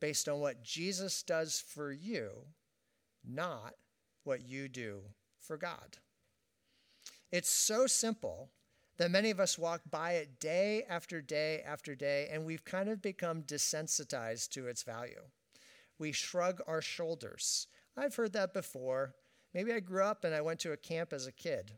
based 0.00 0.28
on 0.28 0.40
what 0.40 0.62
Jesus 0.62 1.22
does 1.22 1.62
for 1.66 1.92
you, 1.92 2.30
not 3.24 3.74
what 4.24 4.42
you 4.42 4.68
do 4.68 5.02
for 5.38 5.56
God. 5.56 5.98
It's 7.34 7.50
so 7.50 7.88
simple 7.88 8.52
that 8.96 9.10
many 9.10 9.30
of 9.30 9.40
us 9.40 9.58
walk 9.58 9.80
by 9.90 10.12
it 10.12 10.38
day 10.38 10.84
after 10.88 11.20
day 11.20 11.64
after 11.66 11.96
day, 11.96 12.28
and 12.30 12.46
we've 12.46 12.64
kind 12.64 12.88
of 12.88 13.02
become 13.02 13.42
desensitized 13.42 14.50
to 14.50 14.68
its 14.68 14.84
value. 14.84 15.20
We 15.98 16.12
shrug 16.12 16.62
our 16.68 16.80
shoulders. 16.80 17.66
I've 17.96 18.14
heard 18.14 18.34
that 18.34 18.54
before. 18.54 19.16
Maybe 19.52 19.72
I 19.72 19.80
grew 19.80 20.04
up 20.04 20.22
and 20.22 20.32
I 20.32 20.42
went 20.42 20.60
to 20.60 20.70
a 20.70 20.76
camp 20.76 21.12
as 21.12 21.26
a 21.26 21.32
kid. 21.32 21.72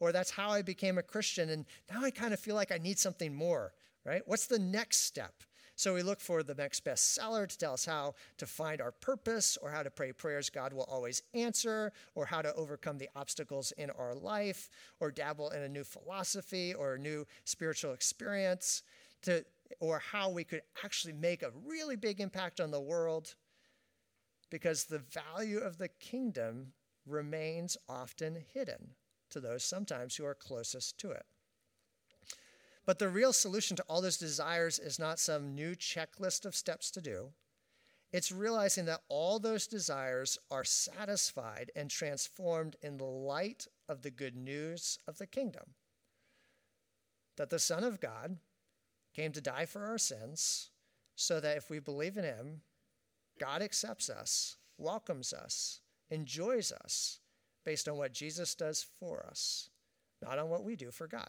Or 0.00 0.12
that's 0.12 0.30
how 0.30 0.48
I 0.48 0.62
became 0.62 0.96
a 0.96 1.02
Christian, 1.02 1.50
and 1.50 1.66
now 1.92 2.02
I 2.02 2.10
kind 2.10 2.32
of 2.32 2.40
feel 2.40 2.54
like 2.54 2.72
I 2.72 2.78
need 2.78 2.98
something 2.98 3.34
more, 3.34 3.74
right? 4.02 4.22
What's 4.24 4.46
the 4.46 4.58
next 4.58 5.00
step? 5.02 5.42
So 5.78 5.92
we 5.92 6.02
look 6.02 6.20
for 6.20 6.42
the 6.42 6.54
next 6.54 6.84
bestseller 6.86 7.46
to 7.46 7.58
tell 7.58 7.74
us 7.74 7.84
how 7.84 8.14
to 8.38 8.46
find 8.46 8.80
our 8.80 8.92
purpose, 8.92 9.58
or 9.60 9.70
how 9.70 9.82
to 9.82 9.90
pray 9.90 10.10
prayers 10.10 10.48
God 10.48 10.72
will 10.72 10.84
always 10.90 11.22
answer, 11.34 11.92
or 12.14 12.24
how 12.24 12.40
to 12.40 12.54
overcome 12.54 12.96
the 12.96 13.10
obstacles 13.14 13.72
in 13.72 13.90
our 13.90 14.14
life, 14.14 14.70
or 15.00 15.10
dabble 15.10 15.50
in 15.50 15.62
a 15.62 15.68
new 15.68 15.84
philosophy 15.84 16.72
or 16.72 16.94
a 16.94 16.98
new 16.98 17.26
spiritual 17.44 17.92
experience, 17.92 18.82
to, 19.22 19.44
or 19.78 19.98
how 19.98 20.30
we 20.30 20.44
could 20.44 20.62
actually 20.82 21.12
make 21.12 21.42
a 21.42 21.52
really 21.66 21.96
big 21.96 22.20
impact 22.20 22.58
on 22.58 22.70
the 22.70 22.80
world. 22.80 23.34
Because 24.48 24.84
the 24.84 25.00
value 25.00 25.58
of 25.58 25.76
the 25.76 25.88
kingdom 25.88 26.72
remains 27.04 27.76
often 27.86 28.42
hidden 28.54 28.94
to 29.28 29.40
those 29.40 29.62
sometimes 29.62 30.16
who 30.16 30.24
are 30.24 30.34
closest 30.34 30.96
to 30.98 31.10
it. 31.10 31.26
But 32.86 33.00
the 33.00 33.08
real 33.08 33.32
solution 33.32 33.76
to 33.76 33.84
all 33.88 34.00
those 34.00 34.16
desires 34.16 34.78
is 34.78 34.98
not 34.98 35.18
some 35.18 35.54
new 35.54 35.74
checklist 35.74 36.46
of 36.46 36.54
steps 36.54 36.90
to 36.92 37.00
do. 37.00 37.32
It's 38.12 38.30
realizing 38.30 38.84
that 38.84 39.02
all 39.08 39.40
those 39.40 39.66
desires 39.66 40.38
are 40.50 40.64
satisfied 40.64 41.72
and 41.74 41.90
transformed 41.90 42.76
in 42.80 42.96
the 42.96 43.04
light 43.04 43.66
of 43.88 44.02
the 44.02 44.12
good 44.12 44.36
news 44.36 44.98
of 45.08 45.18
the 45.18 45.26
kingdom. 45.26 45.74
That 47.36 47.50
the 47.50 47.58
Son 47.58 47.82
of 47.82 48.00
God 48.00 48.38
came 49.14 49.32
to 49.32 49.40
die 49.40 49.66
for 49.66 49.84
our 49.84 49.98
sins 49.98 50.70
so 51.16 51.40
that 51.40 51.56
if 51.56 51.68
we 51.68 51.80
believe 51.80 52.16
in 52.16 52.24
him, 52.24 52.60
God 53.40 53.62
accepts 53.62 54.08
us, 54.08 54.56
welcomes 54.78 55.32
us, 55.32 55.80
enjoys 56.08 56.70
us 56.70 57.18
based 57.64 57.88
on 57.88 57.96
what 57.96 58.12
Jesus 58.12 58.54
does 58.54 58.86
for 59.00 59.26
us, 59.28 59.70
not 60.22 60.38
on 60.38 60.48
what 60.48 60.62
we 60.64 60.76
do 60.76 60.92
for 60.92 61.08
God. 61.08 61.28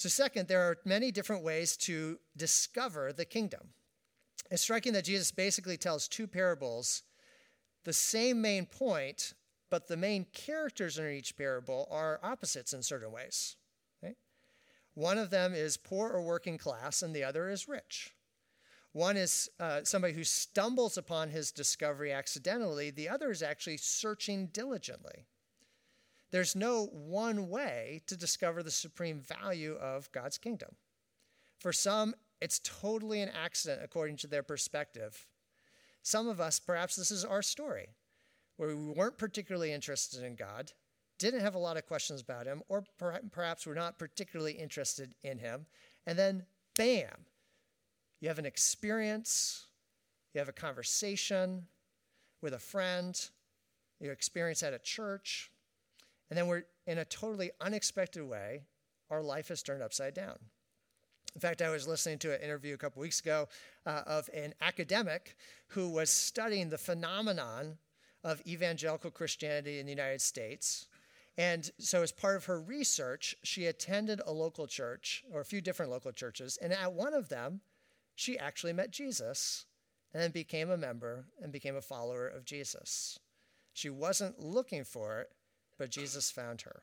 So, 0.00 0.08
second, 0.08 0.48
there 0.48 0.62
are 0.62 0.78
many 0.86 1.12
different 1.12 1.44
ways 1.44 1.76
to 1.76 2.18
discover 2.34 3.12
the 3.12 3.26
kingdom. 3.26 3.74
It's 4.50 4.62
striking 4.62 4.94
that 4.94 5.04
Jesus 5.04 5.30
basically 5.30 5.76
tells 5.76 6.08
two 6.08 6.26
parables, 6.26 7.02
the 7.84 7.92
same 7.92 8.40
main 8.40 8.64
point, 8.64 9.34
but 9.68 9.88
the 9.88 9.98
main 9.98 10.24
characters 10.32 10.96
in 10.96 11.06
each 11.10 11.36
parable 11.36 11.86
are 11.90 12.18
opposites 12.22 12.72
in 12.72 12.82
certain 12.82 13.12
ways. 13.12 13.56
One 14.94 15.18
of 15.18 15.28
them 15.28 15.52
is 15.52 15.76
poor 15.76 16.08
or 16.08 16.22
working 16.22 16.56
class, 16.56 17.02
and 17.02 17.14
the 17.14 17.24
other 17.24 17.50
is 17.50 17.68
rich. 17.68 18.14
One 18.92 19.18
is 19.18 19.50
uh, 19.60 19.80
somebody 19.84 20.14
who 20.14 20.24
stumbles 20.24 20.96
upon 20.96 21.28
his 21.28 21.52
discovery 21.52 22.10
accidentally, 22.10 22.88
the 22.88 23.10
other 23.10 23.30
is 23.30 23.42
actually 23.42 23.76
searching 23.76 24.46
diligently. 24.46 25.26
There's 26.30 26.54
no 26.54 26.86
one 26.86 27.48
way 27.48 28.02
to 28.06 28.16
discover 28.16 28.62
the 28.62 28.70
supreme 28.70 29.20
value 29.20 29.74
of 29.74 30.10
God's 30.12 30.38
kingdom. 30.38 30.76
For 31.58 31.72
some, 31.72 32.14
it's 32.40 32.60
totally 32.60 33.20
an 33.20 33.30
accident 33.30 33.82
according 33.84 34.16
to 34.18 34.26
their 34.26 34.42
perspective. 34.42 35.26
Some 36.02 36.28
of 36.28 36.40
us, 36.40 36.58
perhaps 36.58 36.96
this 36.96 37.10
is 37.10 37.24
our 37.24 37.42
story, 37.42 37.88
where 38.56 38.68
we 38.68 38.92
weren't 38.92 39.18
particularly 39.18 39.72
interested 39.72 40.22
in 40.22 40.36
God, 40.36 40.72
didn't 41.18 41.40
have 41.40 41.54
a 41.54 41.58
lot 41.58 41.76
of 41.76 41.86
questions 41.86 42.22
about 42.22 42.46
him, 42.46 42.62
or 42.68 42.84
perhaps 43.32 43.66
we're 43.66 43.74
not 43.74 43.98
particularly 43.98 44.52
interested 44.52 45.14
in 45.22 45.38
him, 45.38 45.66
and 46.06 46.18
then 46.18 46.46
bam, 46.76 47.26
you 48.20 48.28
have 48.28 48.38
an 48.38 48.46
experience, 48.46 49.66
you 50.32 50.38
have 50.38 50.48
a 50.48 50.52
conversation 50.52 51.66
with 52.40 52.54
a 52.54 52.58
friend, 52.58 53.28
you 54.00 54.10
experience 54.10 54.62
at 54.62 54.72
a 54.72 54.78
church, 54.78 55.49
and 56.30 56.38
then 56.38 56.46
we're 56.46 56.62
in 56.86 56.98
a 56.98 57.04
totally 57.04 57.50
unexpected 57.60 58.22
way, 58.22 58.62
our 59.10 59.22
life 59.22 59.50
is 59.50 59.62
turned 59.62 59.82
upside 59.82 60.14
down. 60.14 60.38
In 61.34 61.40
fact, 61.40 61.62
I 61.62 61.70
was 61.70 61.86
listening 61.86 62.18
to 62.20 62.34
an 62.34 62.40
interview 62.40 62.74
a 62.74 62.78
couple 62.78 63.02
weeks 63.02 63.20
ago 63.20 63.48
uh, 63.86 64.02
of 64.06 64.28
an 64.34 64.54
academic 64.60 65.36
who 65.68 65.88
was 65.88 66.10
studying 66.10 66.70
the 66.70 66.78
phenomenon 66.78 67.78
of 68.24 68.42
evangelical 68.46 69.10
Christianity 69.10 69.78
in 69.78 69.86
the 69.86 69.92
United 69.92 70.20
States. 70.20 70.86
And 71.38 71.70
so, 71.78 72.02
as 72.02 72.12
part 72.12 72.36
of 72.36 72.46
her 72.46 72.60
research, 72.60 73.36
she 73.42 73.66
attended 73.66 74.20
a 74.26 74.32
local 74.32 74.66
church, 74.66 75.24
or 75.32 75.40
a 75.40 75.44
few 75.44 75.60
different 75.60 75.92
local 75.92 76.12
churches, 76.12 76.58
and 76.60 76.72
at 76.72 76.92
one 76.92 77.14
of 77.14 77.28
them, 77.28 77.60
she 78.14 78.38
actually 78.38 78.72
met 78.72 78.90
Jesus 78.90 79.64
and 80.12 80.22
then 80.22 80.32
became 80.32 80.70
a 80.70 80.76
member 80.76 81.26
and 81.40 81.52
became 81.52 81.76
a 81.76 81.80
follower 81.80 82.26
of 82.26 82.44
Jesus. 82.44 83.18
She 83.72 83.88
wasn't 83.88 84.40
looking 84.40 84.84
for 84.84 85.20
it, 85.20 85.30
but 85.80 85.90
Jesus 85.90 86.30
found 86.30 86.60
her. 86.60 86.82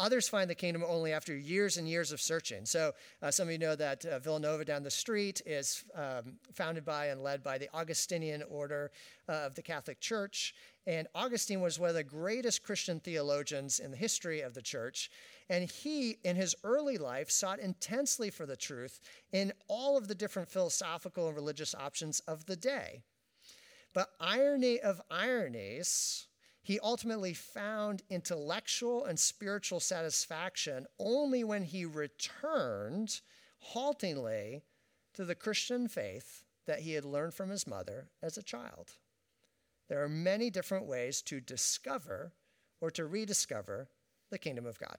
Others 0.00 0.28
find 0.28 0.50
the 0.50 0.56
kingdom 0.56 0.82
only 0.84 1.12
after 1.12 1.36
years 1.36 1.76
and 1.76 1.88
years 1.88 2.10
of 2.10 2.20
searching. 2.20 2.66
So, 2.66 2.92
uh, 3.22 3.30
some 3.30 3.46
of 3.46 3.52
you 3.52 3.58
know 3.58 3.76
that 3.76 4.04
uh, 4.04 4.18
Villanova 4.18 4.64
down 4.64 4.82
the 4.82 4.90
street 4.90 5.40
is 5.46 5.84
um, 5.94 6.38
founded 6.52 6.84
by 6.84 7.06
and 7.06 7.22
led 7.22 7.44
by 7.44 7.58
the 7.58 7.68
Augustinian 7.72 8.42
order 8.50 8.90
uh, 9.28 9.34
of 9.34 9.54
the 9.54 9.62
Catholic 9.62 10.00
Church. 10.00 10.52
And 10.88 11.06
Augustine 11.14 11.60
was 11.60 11.78
one 11.78 11.90
of 11.90 11.94
the 11.94 12.02
greatest 12.02 12.64
Christian 12.64 12.98
theologians 12.98 13.78
in 13.78 13.92
the 13.92 13.96
history 13.96 14.40
of 14.40 14.54
the 14.54 14.62
church. 14.62 15.08
And 15.48 15.70
he, 15.70 16.16
in 16.24 16.34
his 16.34 16.56
early 16.64 16.98
life, 16.98 17.30
sought 17.30 17.60
intensely 17.60 18.30
for 18.30 18.46
the 18.46 18.56
truth 18.56 19.00
in 19.32 19.52
all 19.68 19.96
of 19.96 20.08
the 20.08 20.14
different 20.16 20.48
philosophical 20.48 21.28
and 21.28 21.36
religious 21.36 21.72
options 21.72 22.18
of 22.20 22.46
the 22.46 22.56
day. 22.56 23.02
But 23.94 24.10
irony 24.20 24.78
of 24.78 25.00
ironies, 25.10 26.26
he 26.66 26.80
ultimately 26.80 27.32
found 27.32 28.02
intellectual 28.10 29.04
and 29.04 29.20
spiritual 29.20 29.78
satisfaction 29.78 30.84
only 30.98 31.44
when 31.44 31.62
he 31.62 31.84
returned 31.84 33.20
haltingly 33.60 34.64
to 35.14 35.24
the 35.24 35.36
Christian 35.36 35.86
faith 35.86 36.42
that 36.66 36.80
he 36.80 36.94
had 36.94 37.04
learned 37.04 37.34
from 37.34 37.50
his 37.50 37.68
mother 37.68 38.08
as 38.20 38.36
a 38.36 38.42
child. 38.42 38.94
There 39.88 40.02
are 40.02 40.08
many 40.08 40.50
different 40.50 40.86
ways 40.86 41.22
to 41.22 41.38
discover 41.38 42.32
or 42.80 42.90
to 42.90 43.06
rediscover 43.06 43.86
the 44.30 44.38
kingdom 44.38 44.66
of 44.66 44.80
God. 44.80 44.96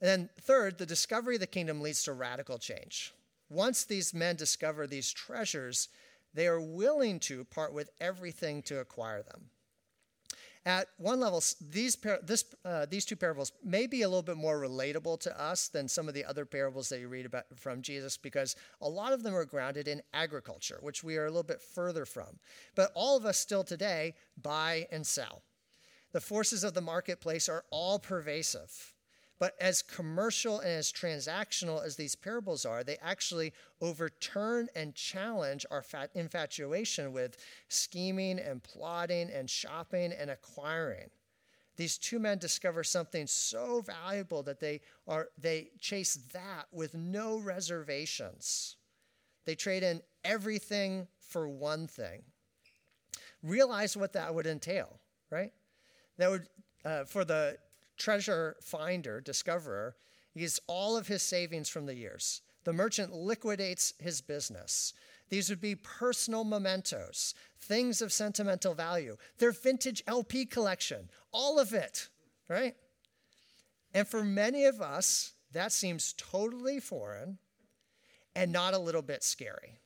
And 0.00 0.08
then, 0.08 0.30
third, 0.40 0.78
the 0.78 0.86
discovery 0.86 1.34
of 1.34 1.40
the 1.40 1.48
kingdom 1.48 1.80
leads 1.80 2.04
to 2.04 2.12
radical 2.12 2.58
change. 2.58 3.12
Once 3.50 3.82
these 3.82 4.14
men 4.14 4.36
discover 4.36 4.86
these 4.86 5.12
treasures, 5.12 5.88
they 6.32 6.46
are 6.46 6.60
willing 6.60 7.18
to 7.18 7.42
part 7.46 7.72
with 7.72 7.90
everything 8.00 8.62
to 8.62 8.78
acquire 8.78 9.24
them. 9.24 9.50
At 10.66 10.88
one 10.96 11.20
level, 11.20 11.42
these, 11.60 11.94
par- 11.94 12.20
this, 12.22 12.44
uh, 12.64 12.86
these 12.88 13.04
two 13.04 13.16
parables 13.16 13.52
may 13.62 13.86
be 13.86 14.00
a 14.00 14.08
little 14.08 14.22
bit 14.22 14.38
more 14.38 14.58
relatable 14.58 15.20
to 15.20 15.40
us 15.40 15.68
than 15.68 15.88
some 15.88 16.08
of 16.08 16.14
the 16.14 16.24
other 16.24 16.46
parables 16.46 16.88
that 16.88 17.00
you 17.00 17.08
read 17.08 17.26
about 17.26 17.44
from 17.56 17.82
Jesus 17.82 18.16
because 18.16 18.56
a 18.80 18.88
lot 18.88 19.12
of 19.12 19.22
them 19.22 19.34
are 19.34 19.44
grounded 19.44 19.88
in 19.88 20.00
agriculture, 20.14 20.78
which 20.80 21.04
we 21.04 21.18
are 21.18 21.26
a 21.26 21.30
little 21.30 21.42
bit 21.42 21.60
further 21.60 22.06
from. 22.06 22.38
But 22.74 22.92
all 22.94 23.16
of 23.16 23.26
us 23.26 23.38
still 23.38 23.62
today 23.62 24.14
buy 24.40 24.86
and 24.90 25.06
sell. 25.06 25.42
The 26.12 26.20
forces 26.20 26.64
of 26.64 26.72
the 26.72 26.80
marketplace 26.80 27.48
are 27.48 27.64
all 27.70 27.98
pervasive. 27.98 28.93
But 29.40 29.56
as 29.60 29.82
commercial 29.82 30.60
and 30.60 30.70
as 30.70 30.92
transactional 30.92 31.84
as 31.84 31.96
these 31.96 32.14
parables 32.14 32.64
are, 32.64 32.84
they 32.84 32.96
actually 33.02 33.52
overturn 33.80 34.68
and 34.76 34.94
challenge 34.94 35.66
our 35.70 35.84
infatuation 36.14 37.12
with 37.12 37.36
scheming 37.68 38.38
and 38.38 38.62
plotting 38.62 39.30
and 39.30 39.50
shopping 39.50 40.12
and 40.12 40.30
acquiring. 40.30 41.10
These 41.76 41.98
two 41.98 42.20
men 42.20 42.38
discover 42.38 42.84
something 42.84 43.26
so 43.26 43.80
valuable 43.80 44.44
that 44.44 44.60
they, 44.60 44.80
are, 45.08 45.28
they 45.36 45.70
chase 45.80 46.14
that 46.32 46.66
with 46.70 46.94
no 46.94 47.38
reservations. 47.38 48.76
They 49.44 49.56
trade 49.56 49.82
in 49.82 50.00
everything 50.24 51.08
for 51.18 51.48
one 51.48 51.88
thing. 51.88 52.22
Realize 53.42 53.96
what 53.96 54.12
that 54.12 54.32
would 54.32 54.46
entail, 54.46 55.00
right? 55.30 55.50
That 56.18 56.30
would, 56.30 56.46
uh, 56.84 57.04
for 57.04 57.24
the 57.24 57.58
treasure 57.96 58.56
finder, 58.62 59.20
discoverer, 59.20 59.96
gets 60.36 60.60
all 60.66 60.96
of 60.96 61.08
his 61.08 61.22
savings 61.22 61.68
from 61.68 61.86
the 61.86 61.94
years. 61.94 62.42
The 62.64 62.72
merchant 62.72 63.12
liquidates 63.12 63.94
his 63.98 64.20
business. 64.20 64.94
These 65.28 65.50
would 65.50 65.60
be 65.60 65.74
personal 65.74 66.44
mementos, 66.44 67.34
things 67.58 68.02
of 68.02 68.12
sentimental 68.12 68.74
value, 68.74 69.16
their 69.38 69.52
vintage 69.52 70.02
LP 70.06 70.46
collection, 70.46 71.08
all 71.32 71.58
of 71.58 71.72
it, 71.72 72.08
right? 72.48 72.74
And 73.92 74.06
for 74.06 74.24
many 74.24 74.64
of 74.64 74.80
us, 74.80 75.32
that 75.52 75.72
seems 75.72 76.14
totally 76.14 76.80
foreign 76.80 77.38
and 78.34 78.52
not 78.52 78.74
a 78.74 78.78
little 78.78 79.02
bit 79.02 79.22
scary. 79.22 79.78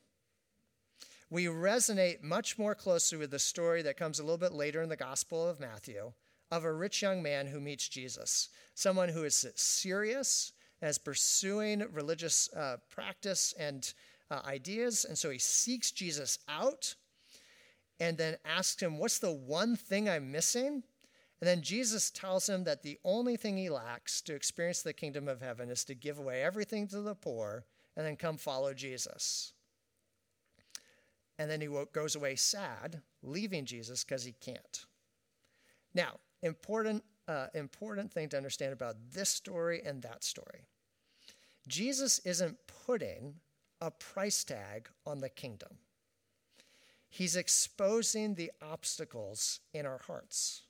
We 1.30 1.44
resonate 1.44 2.22
much 2.22 2.58
more 2.58 2.74
closely 2.74 3.18
with 3.18 3.30
the 3.30 3.38
story 3.38 3.82
that 3.82 3.98
comes 3.98 4.18
a 4.18 4.22
little 4.22 4.38
bit 4.38 4.52
later 4.52 4.80
in 4.80 4.88
the 4.88 4.96
Gospel 4.96 5.46
of 5.46 5.60
Matthew 5.60 6.12
of 6.50 6.64
a 6.64 6.72
rich 6.72 7.02
young 7.02 7.22
man 7.22 7.46
who 7.46 7.60
meets 7.60 7.88
Jesus, 7.88 8.48
someone 8.74 9.08
who 9.08 9.24
is 9.24 9.46
serious 9.54 10.52
as 10.80 10.98
pursuing 10.98 11.84
religious 11.92 12.48
uh, 12.54 12.76
practice 12.88 13.54
and 13.58 13.92
uh, 14.30 14.40
ideas. 14.46 15.04
And 15.04 15.18
so 15.18 15.30
he 15.30 15.38
seeks 15.38 15.90
Jesus 15.90 16.38
out 16.48 16.94
and 18.00 18.16
then 18.16 18.36
asks 18.44 18.82
him, 18.82 18.98
What's 18.98 19.18
the 19.18 19.32
one 19.32 19.76
thing 19.76 20.08
I'm 20.08 20.30
missing? 20.30 20.82
And 21.40 21.46
then 21.46 21.62
Jesus 21.62 22.10
tells 22.10 22.48
him 22.48 22.64
that 22.64 22.82
the 22.82 22.98
only 23.04 23.36
thing 23.36 23.56
he 23.56 23.70
lacks 23.70 24.20
to 24.22 24.34
experience 24.34 24.82
the 24.82 24.92
kingdom 24.92 25.28
of 25.28 25.40
heaven 25.40 25.70
is 25.70 25.84
to 25.84 25.94
give 25.94 26.18
away 26.18 26.42
everything 26.42 26.88
to 26.88 27.00
the 27.00 27.14
poor 27.14 27.64
and 27.96 28.04
then 28.04 28.16
come 28.16 28.36
follow 28.36 28.74
Jesus. 28.74 29.52
And 31.38 31.48
then 31.48 31.60
he 31.60 31.68
goes 31.92 32.16
away 32.16 32.34
sad, 32.34 33.02
leaving 33.22 33.64
Jesus 33.64 34.02
because 34.02 34.24
he 34.24 34.32
can't. 34.32 34.86
Now, 35.94 36.18
important, 36.42 37.02
uh, 37.26 37.46
important 37.54 38.12
thing 38.12 38.28
to 38.30 38.36
understand 38.36 38.72
about 38.72 38.96
this 39.12 39.28
story 39.28 39.82
and 39.84 40.02
that 40.02 40.24
story. 40.24 40.66
Jesus 41.66 42.18
isn't 42.20 42.56
putting 42.86 43.34
a 43.80 43.90
price 43.90 44.44
tag 44.44 44.88
on 45.06 45.20
the 45.20 45.28
kingdom. 45.28 45.78
He's 47.10 47.36
exposing 47.36 48.34
the 48.34 48.50
obstacles 48.60 49.60
in 49.72 49.86
our 49.86 50.00
hearts. 50.06 50.62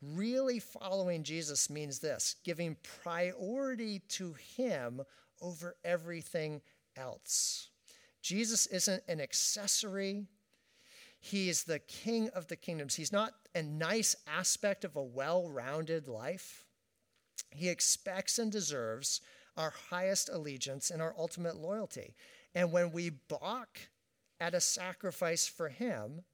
Really 0.00 0.58
following 0.58 1.22
Jesus 1.22 1.70
means 1.70 1.98
this 1.98 2.36
giving 2.44 2.76
priority 3.02 4.00
to 4.10 4.34
Him 4.34 5.02
over 5.40 5.76
everything 5.84 6.60
else. 6.96 7.68
Jesus 8.22 8.66
isn't 8.66 9.02
an 9.08 9.20
accessory, 9.20 10.26
He 11.24 11.48
is 11.48 11.64
the 11.64 11.78
King 11.78 12.28
of 12.34 12.48
the 12.48 12.56
kingdoms. 12.56 12.96
He's 12.96 13.10
not 13.10 13.32
a 13.54 13.62
nice 13.62 14.14
aspect 14.26 14.84
of 14.84 14.94
a 14.94 15.02
well 15.02 15.48
rounded 15.48 16.06
life, 16.06 16.66
he 17.50 17.70
expects 17.70 18.38
and 18.38 18.52
deserves 18.52 19.22
our 19.56 19.72
highest 19.88 20.28
allegiance 20.28 20.90
and 20.90 21.00
our 21.00 21.14
ultimate 21.16 21.56
loyalty. 21.56 22.14
And 22.54 22.72
when 22.72 22.92
we 22.92 23.08
balk 23.08 23.88
at 24.38 24.52
a 24.52 24.60
sacrifice 24.60 25.46
for 25.46 25.70
him, 25.70 26.24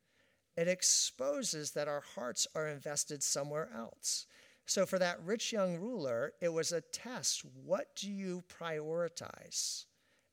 it 0.57 0.67
exposes 0.67 1.71
that 1.73 1.87
our 1.87 2.03
hearts 2.17 2.49
are 2.57 2.67
invested 2.67 3.23
somewhere 3.23 3.71
else. 3.73 4.27
So, 4.67 4.87
for 4.87 4.99
that 4.99 5.23
rich 5.23 5.53
young 5.53 5.77
ruler, 5.77 6.33
it 6.41 6.49
was 6.49 6.73
a 6.73 6.81
test. 6.81 7.45
What 7.65 7.95
do 7.95 8.11
you 8.11 8.43
prioritize? 8.49 9.85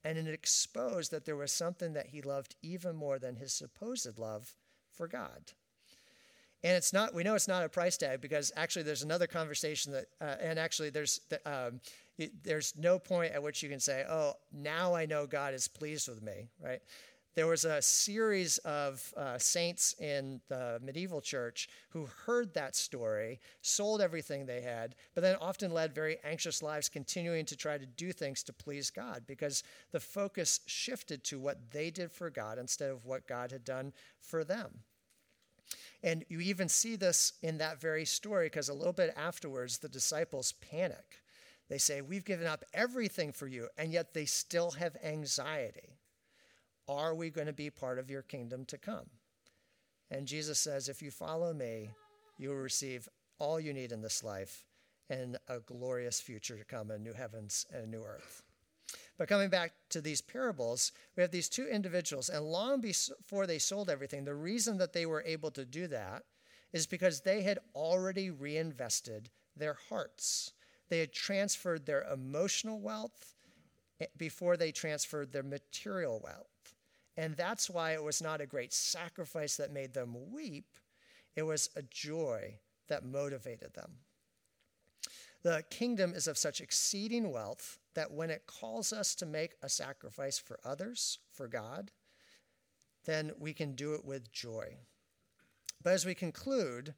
And 0.07 0.17
it 0.17 0.33
exposed 0.33 1.11
that 1.11 1.25
there 1.25 1.35
was 1.35 1.51
something 1.51 1.91
that 1.91 2.07
he 2.07 2.21
loved 2.21 2.55
even 2.61 2.95
more 2.95 3.19
than 3.19 3.35
his 3.35 3.51
supposed 3.51 4.17
love 4.17 4.55
for 4.93 5.05
God. 5.05 5.51
And 6.63 6.77
it's 6.77 6.93
not, 6.93 7.13
we 7.13 7.23
know 7.23 7.35
it's 7.35 7.49
not 7.49 7.65
a 7.65 7.69
price 7.69 7.97
tag 7.97 8.21
because 8.21 8.53
actually 8.55 8.83
there's 8.83 9.03
another 9.03 9.27
conversation 9.27 9.91
that, 9.91 10.05
uh, 10.21 10.35
and 10.41 10.57
actually 10.57 10.91
there's, 10.91 11.19
um, 11.45 11.81
there's 12.41 12.73
no 12.77 12.97
point 12.97 13.33
at 13.33 13.43
which 13.43 13.61
you 13.61 13.67
can 13.67 13.81
say, 13.81 14.05
oh, 14.09 14.35
now 14.53 14.95
I 14.95 15.05
know 15.05 15.27
God 15.27 15.53
is 15.53 15.67
pleased 15.67 16.07
with 16.07 16.23
me, 16.23 16.47
right? 16.63 16.81
There 17.37 17.45
was 17.45 17.65
a 17.65 17.83
series 17.83 18.57
of 18.65 19.13
uh, 19.15 19.37
saints 19.37 19.93
in 19.99 20.41
the 20.47 20.79
medieval 20.81 21.21
church 21.21 21.69
who 21.89 22.09
heard 22.25 22.55
that 22.55 22.75
story, 22.75 23.39
sold 23.61 24.01
everything 24.01 24.47
they 24.47 24.61
had, 24.61 24.95
but 25.13 25.21
then 25.21 25.35
often 25.39 25.71
led 25.71 25.93
very 25.93 26.17
anxious 26.23 26.63
lives, 26.63 26.89
continuing 26.89 27.45
to 27.45 27.55
try 27.55 27.77
to 27.77 27.85
do 27.85 28.11
things 28.11 28.41
to 28.41 28.53
please 28.53 28.89
God 28.89 29.25
because 29.27 29.61
the 29.91 29.99
focus 29.99 30.61
shifted 30.65 31.23
to 31.25 31.37
what 31.37 31.69
they 31.69 31.91
did 31.91 32.11
for 32.11 32.31
God 32.31 32.57
instead 32.57 32.89
of 32.89 33.05
what 33.05 33.27
God 33.27 33.51
had 33.51 33.63
done 33.63 33.93
for 34.19 34.43
them. 34.43 34.79
And 36.01 36.25
you 36.29 36.39
even 36.39 36.67
see 36.67 36.95
this 36.95 37.33
in 37.43 37.59
that 37.59 37.79
very 37.79 38.05
story 38.05 38.47
because 38.47 38.69
a 38.69 38.73
little 38.73 38.93
bit 38.93 39.13
afterwards, 39.15 39.77
the 39.77 39.89
disciples 39.89 40.53
panic. 40.53 41.21
They 41.69 41.77
say, 41.77 42.01
We've 42.01 42.25
given 42.25 42.47
up 42.47 42.65
everything 42.73 43.31
for 43.31 43.45
you, 43.45 43.67
and 43.77 43.91
yet 43.91 44.15
they 44.15 44.25
still 44.25 44.71
have 44.71 44.97
anxiety. 45.03 45.96
Are 46.87 47.13
we 47.13 47.29
going 47.29 47.47
to 47.47 47.53
be 47.53 47.69
part 47.69 47.99
of 47.99 48.09
your 48.09 48.21
kingdom 48.21 48.65
to 48.65 48.77
come? 48.77 49.09
And 50.09 50.27
Jesus 50.27 50.59
says, 50.59 50.87
If 50.87 51.01
you 51.01 51.11
follow 51.11 51.53
me, 51.53 51.89
you 52.37 52.49
will 52.49 52.57
receive 52.57 53.09
all 53.39 53.59
you 53.59 53.73
need 53.73 53.91
in 53.91 54.01
this 54.01 54.23
life 54.23 54.65
and 55.09 55.37
a 55.47 55.59
glorious 55.59 56.19
future 56.19 56.57
to 56.57 56.63
come, 56.63 56.91
a 56.91 56.97
new 56.97 57.13
heavens 57.13 57.65
and 57.73 57.83
a 57.83 57.87
new 57.87 58.03
earth. 58.03 58.43
But 59.17 59.27
coming 59.27 59.49
back 59.49 59.73
to 59.89 60.01
these 60.01 60.21
parables, 60.21 60.91
we 61.15 61.21
have 61.21 61.31
these 61.31 61.49
two 61.49 61.67
individuals, 61.67 62.29
and 62.29 62.45
long 62.45 62.81
before 62.81 63.47
they 63.47 63.59
sold 63.59 63.89
everything, 63.89 64.23
the 64.23 64.35
reason 64.35 64.77
that 64.77 64.93
they 64.93 65.05
were 65.05 65.23
able 65.25 65.51
to 65.51 65.65
do 65.65 65.87
that 65.87 66.23
is 66.71 66.85
because 66.85 67.21
they 67.21 67.41
had 67.41 67.59
already 67.73 68.29
reinvested 68.29 69.29
their 69.55 69.77
hearts. 69.89 70.53
They 70.89 70.99
had 70.99 71.11
transferred 71.11 71.85
their 71.85 72.03
emotional 72.03 72.79
wealth 72.79 73.35
eh, 73.99 74.05
before 74.17 74.55
they 74.55 74.71
transferred 74.71 75.31
their 75.31 75.43
material 75.43 76.21
wealth. 76.23 76.56
And 77.17 77.35
that's 77.35 77.69
why 77.69 77.93
it 77.93 78.03
was 78.03 78.21
not 78.21 78.41
a 78.41 78.45
great 78.45 78.71
sacrifice 78.71 79.57
that 79.57 79.73
made 79.73 79.93
them 79.93 80.31
weep, 80.31 80.77
it 81.35 81.43
was 81.43 81.69
a 81.75 81.81
joy 81.81 82.59
that 82.87 83.03
motivated 83.03 83.73
them. 83.73 83.97
The 85.43 85.63
kingdom 85.69 86.13
is 86.13 86.27
of 86.27 86.37
such 86.37 86.61
exceeding 86.61 87.31
wealth 87.31 87.79
that 87.95 88.11
when 88.11 88.29
it 88.29 88.47
calls 88.47 88.93
us 88.93 89.15
to 89.15 89.25
make 89.25 89.55
a 89.61 89.69
sacrifice 89.69 90.37
for 90.37 90.59
others, 90.63 91.19
for 91.31 91.47
God, 91.47 91.91
then 93.05 93.31
we 93.39 93.53
can 93.53 93.73
do 93.73 93.93
it 93.93 94.05
with 94.05 94.31
joy. 94.31 94.77
But 95.83 95.93
as 95.93 96.05
we 96.05 96.13
conclude, 96.13 96.93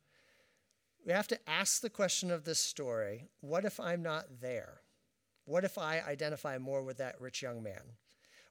we 1.05 1.13
have 1.13 1.27
to 1.27 1.49
ask 1.49 1.81
the 1.81 1.89
question 1.89 2.31
of 2.31 2.43
this 2.43 2.59
story 2.59 3.29
what 3.41 3.65
if 3.65 3.79
I'm 3.79 4.01
not 4.01 4.41
there? 4.41 4.81
What 5.45 5.63
if 5.63 5.77
I 5.77 6.01
identify 6.01 6.57
more 6.57 6.83
with 6.83 6.97
that 6.97 7.19
rich 7.19 7.41
young 7.41 7.63
man? 7.63 7.97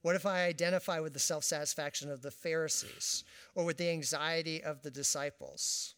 What 0.02 0.14
if 0.14 0.26
I 0.26 0.44
identify 0.44 1.00
with 1.00 1.12
the 1.12 1.18
self 1.18 1.44
satisfaction 1.44 2.11
of 2.11 2.22
the 2.22 2.30
Pharisees 2.30 3.24
or 3.54 3.64
with 3.64 3.78
the 3.78 3.90
anxiety 3.90 4.62
of 4.62 4.82
the 4.82 4.90
disciples? 4.90 5.94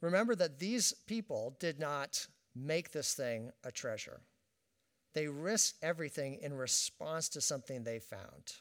Remember 0.00 0.34
that 0.34 0.58
these 0.58 0.92
people 1.06 1.56
did 1.58 1.78
not 1.78 2.26
make 2.54 2.90
this 2.90 3.14
thing 3.14 3.50
a 3.64 3.70
treasure. 3.70 4.20
They 5.14 5.28
risked 5.28 5.78
everything 5.82 6.38
in 6.42 6.52
response 6.54 7.28
to 7.30 7.40
something 7.40 7.84
they 7.84 8.00
found. 8.00 8.52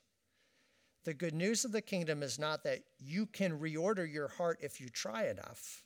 The 1.03 1.13
good 1.13 1.33
news 1.33 1.65
of 1.65 1.71
the 1.71 1.81
kingdom 1.81 2.23
is 2.23 2.39
not 2.39 2.63
that 2.63 2.83
you 2.97 3.25
can 3.25 3.59
reorder 3.59 4.11
your 4.11 4.27
heart 4.27 4.59
if 4.61 4.79
you 4.79 4.89
try 4.89 5.27
enough. 5.27 5.83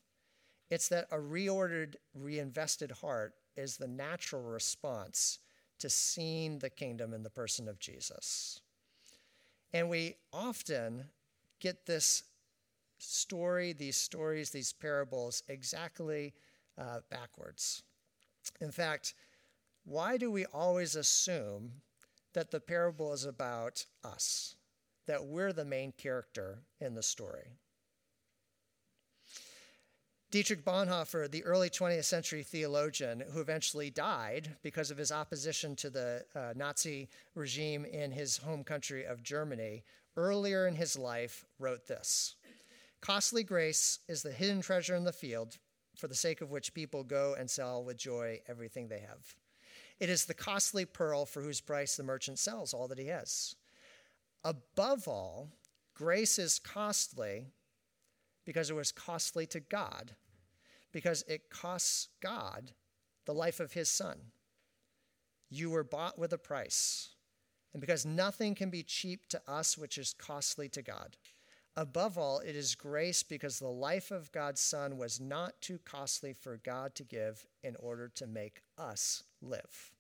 It's 0.69 0.88
that 0.89 1.07
a 1.12 1.17
reordered, 1.17 1.95
reinvested 2.13 2.91
heart 2.91 3.33
is 3.57 3.77
the 3.77 3.88
natural 3.88 4.43
response 4.43 5.39
to 5.79 5.89
seeing 5.89 6.59
the 6.59 6.69
kingdom 6.69 7.13
in 7.13 7.23
the 7.23 7.29
person 7.29 7.67
of 7.67 7.79
Jesus. 7.79 8.61
And 9.73 9.89
we 9.89 10.15
often 10.33 11.05
get 11.59 11.85
this 11.85 12.23
story, 12.97 13.73
these 13.73 13.97
stories, 13.97 14.49
these 14.49 14.73
parables 14.73 15.43
exactly 15.47 16.33
uh, 16.77 16.99
backwards. 17.09 17.83
In 18.61 18.71
fact, 18.71 19.13
why 19.85 20.17
do 20.17 20.31
we 20.31 20.45
always 20.47 20.95
assume 20.95 21.71
that 22.33 22.51
the 22.51 22.59
parable 22.59 23.13
is 23.13 23.25
about 23.25 23.85
us, 24.03 24.55
that 25.07 25.25
we're 25.25 25.53
the 25.53 25.65
main 25.65 25.91
character 25.97 26.59
in 26.79 26.93
the 26.93 27.03
story? 27.03 27.57
Dietrich 30.31 30.63
Bonhoeffer, 30.63 31.29
the 31.29 31.43
early 31.43 31.71
20th 31.71 32.05
century 32.05 32.43
theologian 32.43 33.23
who 33.31 33.41
eventually 33.41 33.89
died 33.89 34.55
because 34.61 34.91
of 34.91 34.97
his 34.97 35.11
opposition 35.11 35.75
to 35.77 35.89
the 35.89 36.23
uh, 36.35 36.53
Nazi 36.55 37.09
regime 37.33 37.83
in 37.83 38.11
his 38.11 38.37
home 38.37 38.63
country 38.63 39.05
of 39.05 39.23
Germany, 39.23 39.83
earlier 40.15 40.67
in 40.67 40.75
his 40.75 40.95
life 40.95 41.45
wrote 41.57 41.87
this 41.87 42.35
Costly 43.01 43.43
grace 43.43 43.99
is 44.07 44.21
the 44.21 44.31
hidden 44.31 44.61
treasure 44.61 44.95
in 44.95 45.03
the 45.03 45.11
field, 45.11 45.57
for 45.97 46.07
the 46.07 46.13
sake 46.13 46.41
of 46.41 46.51
which 46.51 46.75
people 46.75 47.03
go 47.03 47.35
and 47.39 47.49
sell 47.49 47.83
with 47.83 47.97
joy 47.97 48.39
everything 48.47 48.87
they 48.87 48.99
have. 48.99 49.33
It 49.99 50.11
is 50.11 50.25
the 50.25 50.35
costly 50.35 50.85
pearl 50.85 51.25
for 51.25 51.41
whose 51.41 51.59
price 51.59 51.95
the 51.95 52.03
merchant 52.03 52.37
sells 52.37 52.71
all 52.71 52.87
that 52.89 52.99
he 52.99 53.07
has. 53.07 53.55
Above 54.43 55.07
all, 55.07 55.49
grace 55.95 56.37
is 56.37 56.59
costly 56.59 57.47
because 58.49 58.71
it 58.71 58.75
was 58.75 58.91
costly 58.91 59.45
to 59.45 59.59
God, 59.59 60.15
because 60.91 61.23
it 61.27 61.51
costs 61.51 62.07
God 62.19 62.71
the 63.27 63.31
life 63.31 63.59
of 63.59 63.73
his 63.73 63.91
son. 63.91 64.17
You 65.51 65.69
were 65.69 65.83
bought 65.83 66.17
with 66.17 66.33
a 66.33 66.39
price, 66.39 67.09
and 67.73 67.79
because 67.79 68.07
nothing 68.07 68.55
can 68.55 68.71
be 68.71 68.81
cheap 68.81 69.27
to 69.27 69.41
us 69.47 69.77
which 69.77 69.99
is 69.99 70.15
costly 70.17 70.67
to 70.69 70.81
God. 70.81 71.15
Above 71.77 72.17
all, 72.17 72.39
it 72.39 72.55
is 72.55 72.73
grace 72.73 73.21
because 73.21 73.59
the 73.59 73.67
life 73.67 74.09
of 74.09 74.31
God's 74.31 74.62
Son 74.62 74.97
was 74.97 75.19
not 75.19 75.62
too 75.62 75.77
costly 75.85 76.33
for 76.33 76.57
God 76.57 76.95
to 76.95 77.03
give 77.03 77.45
in 77.63 77.75
order 77.75 78.09
to 78.15 78.25
make 78.25 78.63
us 78.79 79.21
live. 79.43 79.91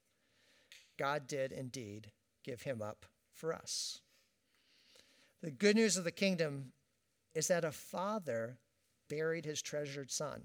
God 0.97 1.27
did 1.27 1.51
indeed 1.51 2.13
give 2.43 2.63
him 2.63 2.81
up 2.81 3.05
for 3.31 3.53
us. 3.53 4.01
The 5.43 5.51
good 5.51 5.75
news 5.75 5.97
of 5.97 6.03
the 6.03 6.11
kingdom 6.11 6.71
is 7.33 7.47
that 7.47 7.65
a 7.65 7.71
father 7.71 8.57
buried 9.09 9.45
his 9.45 9.61
treasured 9.61 10.11
son 10.11 10.43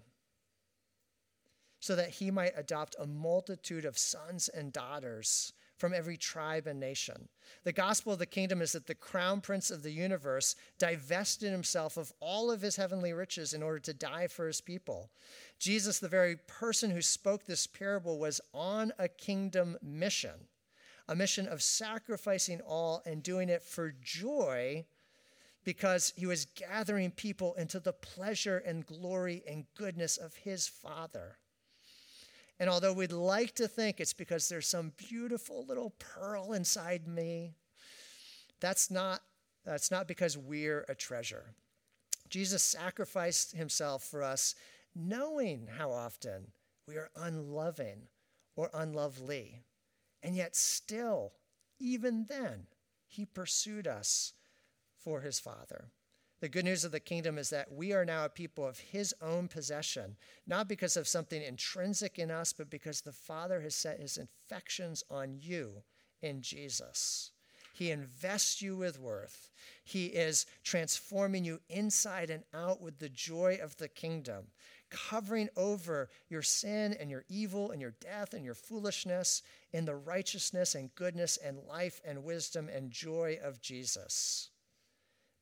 so 1.84 1.94
that 1.94 2.08
he 2.08 2.30
might 2.30 2.54
adopt 2.56 2.96
a 2.98 3.06
multitude 3.06 3.84
of 3.84 3.98
sons 3.98 4.48
and 4.48 4.72
daughters 4.72 5.52
from 5.76 5.92
every 5.92 6.16
tribe 6.16 6.66
and 6.66 6.80
nation. 6.80 7.28
The 7.64 7.74
gospel 7.74 8.14
of 8.14 8.18
the 8.18 8.24
kingdom 8.24 8.62
is 8.62 8.72
that 8.72 8.86
the 8.86 8.94
crown 8.94 9.42
prince 9.42 9.70
of 9.70 9.82
the 9.82 9.90
universe 9.90 10.56
divested 10.78 11.52
himself 11.52 11.98
of 11.98 12.10
all 12.20 12.50
of 12.50 12.62
his 12.62 12.76
heavenly 12.76 13.12
riches 13.12 13.52
in 13.52 13.62
order 13.62 13.80
to 13.80 13.92
die 13.92 14.28
for 14.28 14.46
his 14.46 14.62
people. 14.62 15.10
Jesus, 15.58 15.98
the 15.98 16.08
very 16.08 16.36
person 16.36 16.90
who 16.90 17.02
spoke 17.02 17.44
this 17.44 17.66
parable, 17.66 18.18
was 18.18 18.40
on 18.54 18.92
a 18.98 19.06
kingdom 19.06 19.76
mission, 19.82 20.48
a 21.06 21.14
mission 21.14 21.46
of 21.46 21.62
sacrificing 21.62 22.62
all 22.62 23.02
and 23.04 23.22
doing 23.22 23.50
it 23.50 23.62
for 23.62 23.94
joy 24.02 24.86
because 25.64 26.12
he 26.16 26.26
was 26.26 26.44
gathering 26.44 27.10
people 27.10 27.54
into 27.54 27.80
the 27.80 27.92
pleasure 27.92 28.58
and 28.58 28.86
glory 28.86 29.42
and 29.48 29.64
goodness 29.76 30.16
of 30.16 30.36
his 30.36 30.68
Father. 30.68 31.38
And 32.60 32.70
although 32.70 32.92
we'd 32.92 33.12
like 33.12 33.54
to 33.56 33.66
think 33.66 33.98
it's 33.98 34.12
because 34.12 34.48
there's 34.48 34.68
some 34.68 34.92
beautiful 34.96 35.64
little 35.66 35.94
pearl 35.98 36.52
inside 36.52 37.08
me, 37.08 37.54
that's 38.60 38.90
not, 38.90 39.22
that's 39.64 39.90
not 39.90 40.06
because 40.06 40.38
we're 40.38 40.84
a 40.88 40.94
treasure. 40.94 41.54
Jesus 42.28 42.62
sacrificed 42.62 43.56
himself 43.56 44.04
for 44.04 44.22
us, 44.22 44.54
knowing 44.94 45.68
how 45.78 45.90
often 45.90 46.52
we 46.86 46.96
are 46.96 47.10
unloving 47.16 48.08
or 48.56 48.70
unlovely. 48.72 49.62
And 50.22 50.36
yet, 50.36 50.56
still, 50.56 51.32
even 51.78 52.26
then, 52.28 52.66
he 53.06 53.26
pursued 53.26 53.86
us 53.86 54.32
for 55.04 55.20
his 55.20 55.38
Father. 55.38 55.90
The 56.40 56.48
good 56.48 56.64
news 56.64 56.84
of 56.84 56.92
the 56.92 57.00
kingdom 57.00 57.38
is 57.38 57.50
that 57.50 57.72
we 57.72 57.92
are 57.92 58.04
now 58.04 58.24
a 58.24 58.28
people 58.28 58.66
of 58.66 58.78
his 58.78 59.14
own 59.22 59.48
possession, 59.48 60.16
not 60.46 60.68
because 60.68 60.96
of 60.96 61.08
something 61.08 61.40
intrinsic 61.40 62.18
in 62.18 62.30
us, 62.30 62.52
but 62.52 62.68
because 62.68 63.00
the 63.00 63.12
Father 63.12 63.60
has 63.60 63.74
set 63.74 64.00
his 64.00 64.18
affections 64.18 65.04
on 65.08 65.38
you 65.40 65.84
in 66.20 66.42
Jesus. 66.42 67.30
He 67.72 67.90
invests 67.90 68.60
you 68.60 68.76
with 68.76 69.00
worth. 69.00 69.50
He 69.84 70.06
is 70.06 70.46
transforming 70.62 71.44
you 71.44 71.60
inside 71.68 72.30
and 72.30 72.44
out 72.52 72.80
with 72.80 72.98
the 72.98 73.08
joy 73.08 73.58
of 73.62 73.76
the 73.76 73.88
kingdom, 73.88 74.48
covering 74.90 75.48
over 75.56 76.10
your 76.28 76.42
sin 76.42 76.94
and 77.00 77.10
your 77.10 77.24
evil 77.28 77.70
and 77.70 77.80
your 77.80 77.94
death 78.00 78.34
and 78.34 78.44
your 78.44 78.54
foolishness 78.54 79.42
in 79.72 79.86
the 79.86 79.96
righteousness 79.96 80.74
and 80.74 80.94
goodness 80.94 81.36
and 81.36 81.58
life 81.66 82.00
and 82.04 82.22
wisdom 82.22 82.68
and 82.68 82.90
joy 82.90 83.38
of 83.42 83.60
Jesus 83.60 84.50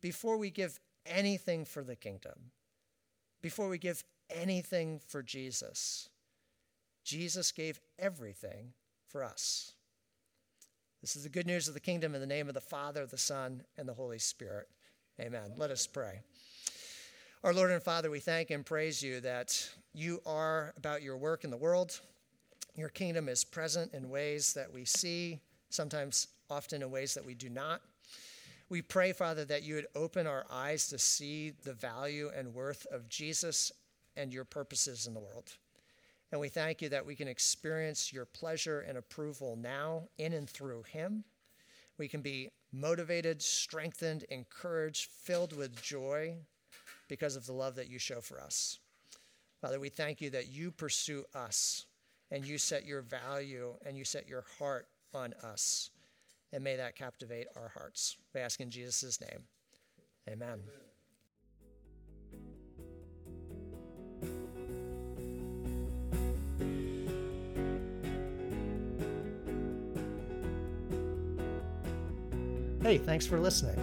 before 0.02 0.36
we 0.36 0.50
give 0.50 0.78
anything 1.06 1.64
for 1.64 1.82
the 1.82 1.96
kingdom, 1.96 2.50
before 3.40 3.68
we 3.68 3.78
give 3.78 4.04
anything 4.28 5.00
for 5.08 5.22
Jesus, 5.22 6.10
Jesus 7.04 7.50
gave 7.52 7.80
everything 7.98 8.74
for 9.08 9.24
us. 9.24 9.72
This 11.00 11.16
is 11.16 11.22
the 11.22 11.28
good 11.28 11.46
news 11.46 11.66
of 11.66 11.74
the 11.74 11.80
kingdom 11.80 12.14
in 12.14 12.20
the 12.20 12.26
name 12.26 12.48
of 12.48 12.54
the 12.54 12.60
Father, 12.60 13.06
the 13.06 13.18
Son, 13.18 13.62
and 13.76 13.88
the 13.88 13.94
Holy 13.94 14.18
Spirit. 14.18 14.68
Amen. 15.20 15.54
Let 15.56 15.70
us 15.70 15.86
pray. 15.86 16.20
Our 17.42 17.52
Lord 17.52 17.72
and 17.72 17.82
Father, 17.82 18.08
we 18.08 18.20
thank 18.20 18.50
and 18.50 18.64
praise 18.64 19.02
you 19.02 19.20
that 19.20 19.68
you 19.92 20.20
are 20.24 20.72
about 20.76 21.02
your 21.02 21.16
work 21.16 21.42
in 21.42 21.50
the 21.50 21.56
world. 21.56 22.00
Your 22.76 22.88
kingdom 22.88 23.28
is 23.28 23.42
present 23.42 23.92
in 23.92 24.10
ways 24.10 24.54
that 24.54 24.72
we 24.72 24.84
see, 24.84 25.40
sometimes 25.68 26.28
often 26.48 26.82
in 26.82 26.90
ways 26.90 27.14
that 27.14 27.26
we 27.26 27.34
do 27.34 27.48
not. 27.48 27.82
We 28.72 28.80
pray, 28.80 29.12
Father, 29.12 29.44
that 29.44 29.64
you 29.64 29.74
would 29.74 29.88
open 29.94 30.26
our 30.26 30.46
eyes 30.50 30.88
to 30.88 30.98
see 30.98 31.50
the 31.50 31.74
value 31.74 32.30
and 32.34 32.54
worth 32.54 32.86
of 32.86 33.06
Jesus 33.06 33.70
and 34.16 34.32
your 34.32 34.46
purposes 34.46 35.06
in 35.06 35.12
the 35.12 35.20
world. 35.20 35.52
And 36.30 36.40
we 36.40 36.48
thank 36.48 36.80
you 36.80 36.88
that 36.88 37.04
we 37.04 37.14
can 37.14 37.28
experience 37.28 38.14
your 38.14 38.24
pleasure 38.24 38.80
and 38.80 38.96
approval 38.96 39.56
now 39.56 40.04
in 40.16 40.32
and 40.32 40.48
through 40.48 40.84
him. 40.84 41.24
We 41.98 42.08
can 42.08 42.22
be 42.22 42.48
motivated, 42.72 43.42
strengthened, 43.42 44.24
encouraged, 44.30 45.10
filled 45.10 45.54
with 45.54 45.82
joy 45.82 46.36
because 47.08 47.36
of 47.36 47.44
the 47.44 47.52
love 47.52 47.74
that 47.74 47.90
you 47.90 47.98
show 47.98 48.22
for 48.22 48.40
us. 48.40 48.78
Father, 49.60 49.80
we 49.80 49.90
thank 49.90 50.22
you 50.22 50.30
that 50.30 50.48
you 50.48 50.70
pursue 50.70 51.26
us 51.34 51.84
and 52.30 52.46
you 52.46 52.56
set 52.56 52.86
your 52.86 53.02
value 53.02 53.74
and 53.84 53.98
you 53.98 54.04
set 54.06 54.26
your 54.26 54.46
heart 54.58 54.88
on 55.12 55.34
us 55.44 55.90
and 56.52 56.62
may 56.62 56.76
that 56.76 56.96
captivate 56.96 57.46
our 57.56 57.68
hearts. 57.68 58.16
We 58.34 58.40
ask 58.40 58.60
in 58.60 58.70
Jesus' 58.70 59.20
name. 59.20 59.44
Amen. 60.28 60.60
Hey, 72.82 72.98
thanks 72.98 73.26
for 73.26 73.38
listening. 73.38 73.78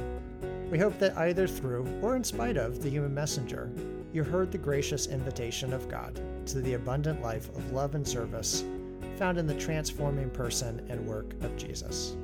We 0.70 0.78
hope 0.78 1.00
that 1.00 1.18
either 1.18 1.48
through 1.48 1.88
or 2.02 2.16
in 2.16 2.24
spite 2.24 2.58
of 2.58 2.82
the 2.82 2.90
human 2.90 3.14
messenger, 3.14 3.72
you 4.14 4.24
heard 4.24 4.52
the 4.52 4.58
gracious 4.58 5.08
invitation 5.08 5.74
of 5.74 5.88
God 5.88 6.20
to 6.48 6.62
the 6.62 6.74
abundant 6.74 7.22
life 7.22 7.50
of 7.50 7.72
love 7.72 7.96
and 7.96 8.08
service 8.08 8.64
found 9.18 9.38
in 9.38 9.48
the 9.48 9.56
transforming 9.56 10.30
person 10.30 10.86
and 10.90 11.08
work 11.08 11.34
of 11.42 11.56
Jesus. 11.58 12.18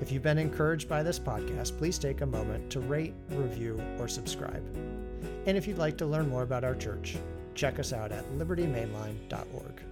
If 0.00 0.12
you've 0.12 0.22
been 0.22 0.38
encouraged 0.38 0.88
by 0.88 1.02
this 1.02 1.18
podcast, 1.18 1.76
please 1.76 1.98
take 1.98 2.20
a 2.20 2.26
moment 2.26 2.70
to 2.70 2.80
rate, 2.80 3.14
review, 3.30 3.82
or 3.98 4.06
subscribe. 4.06 4.64
And 5.46 5.56
if 5.56 5.66
you'd 5.66 5.78
like 5.78 5.96
to 5.98 6.06
learn 6.06 6.28
more 6.28 6.42
about 6.42 6.62
our 6.62 6.76
church, 6.76 7.16
check 7.54 7.78
us 7.80 7.92
out 7.92 8.12
at 8.12 8.24
libertymainline.org. 8.38 9.82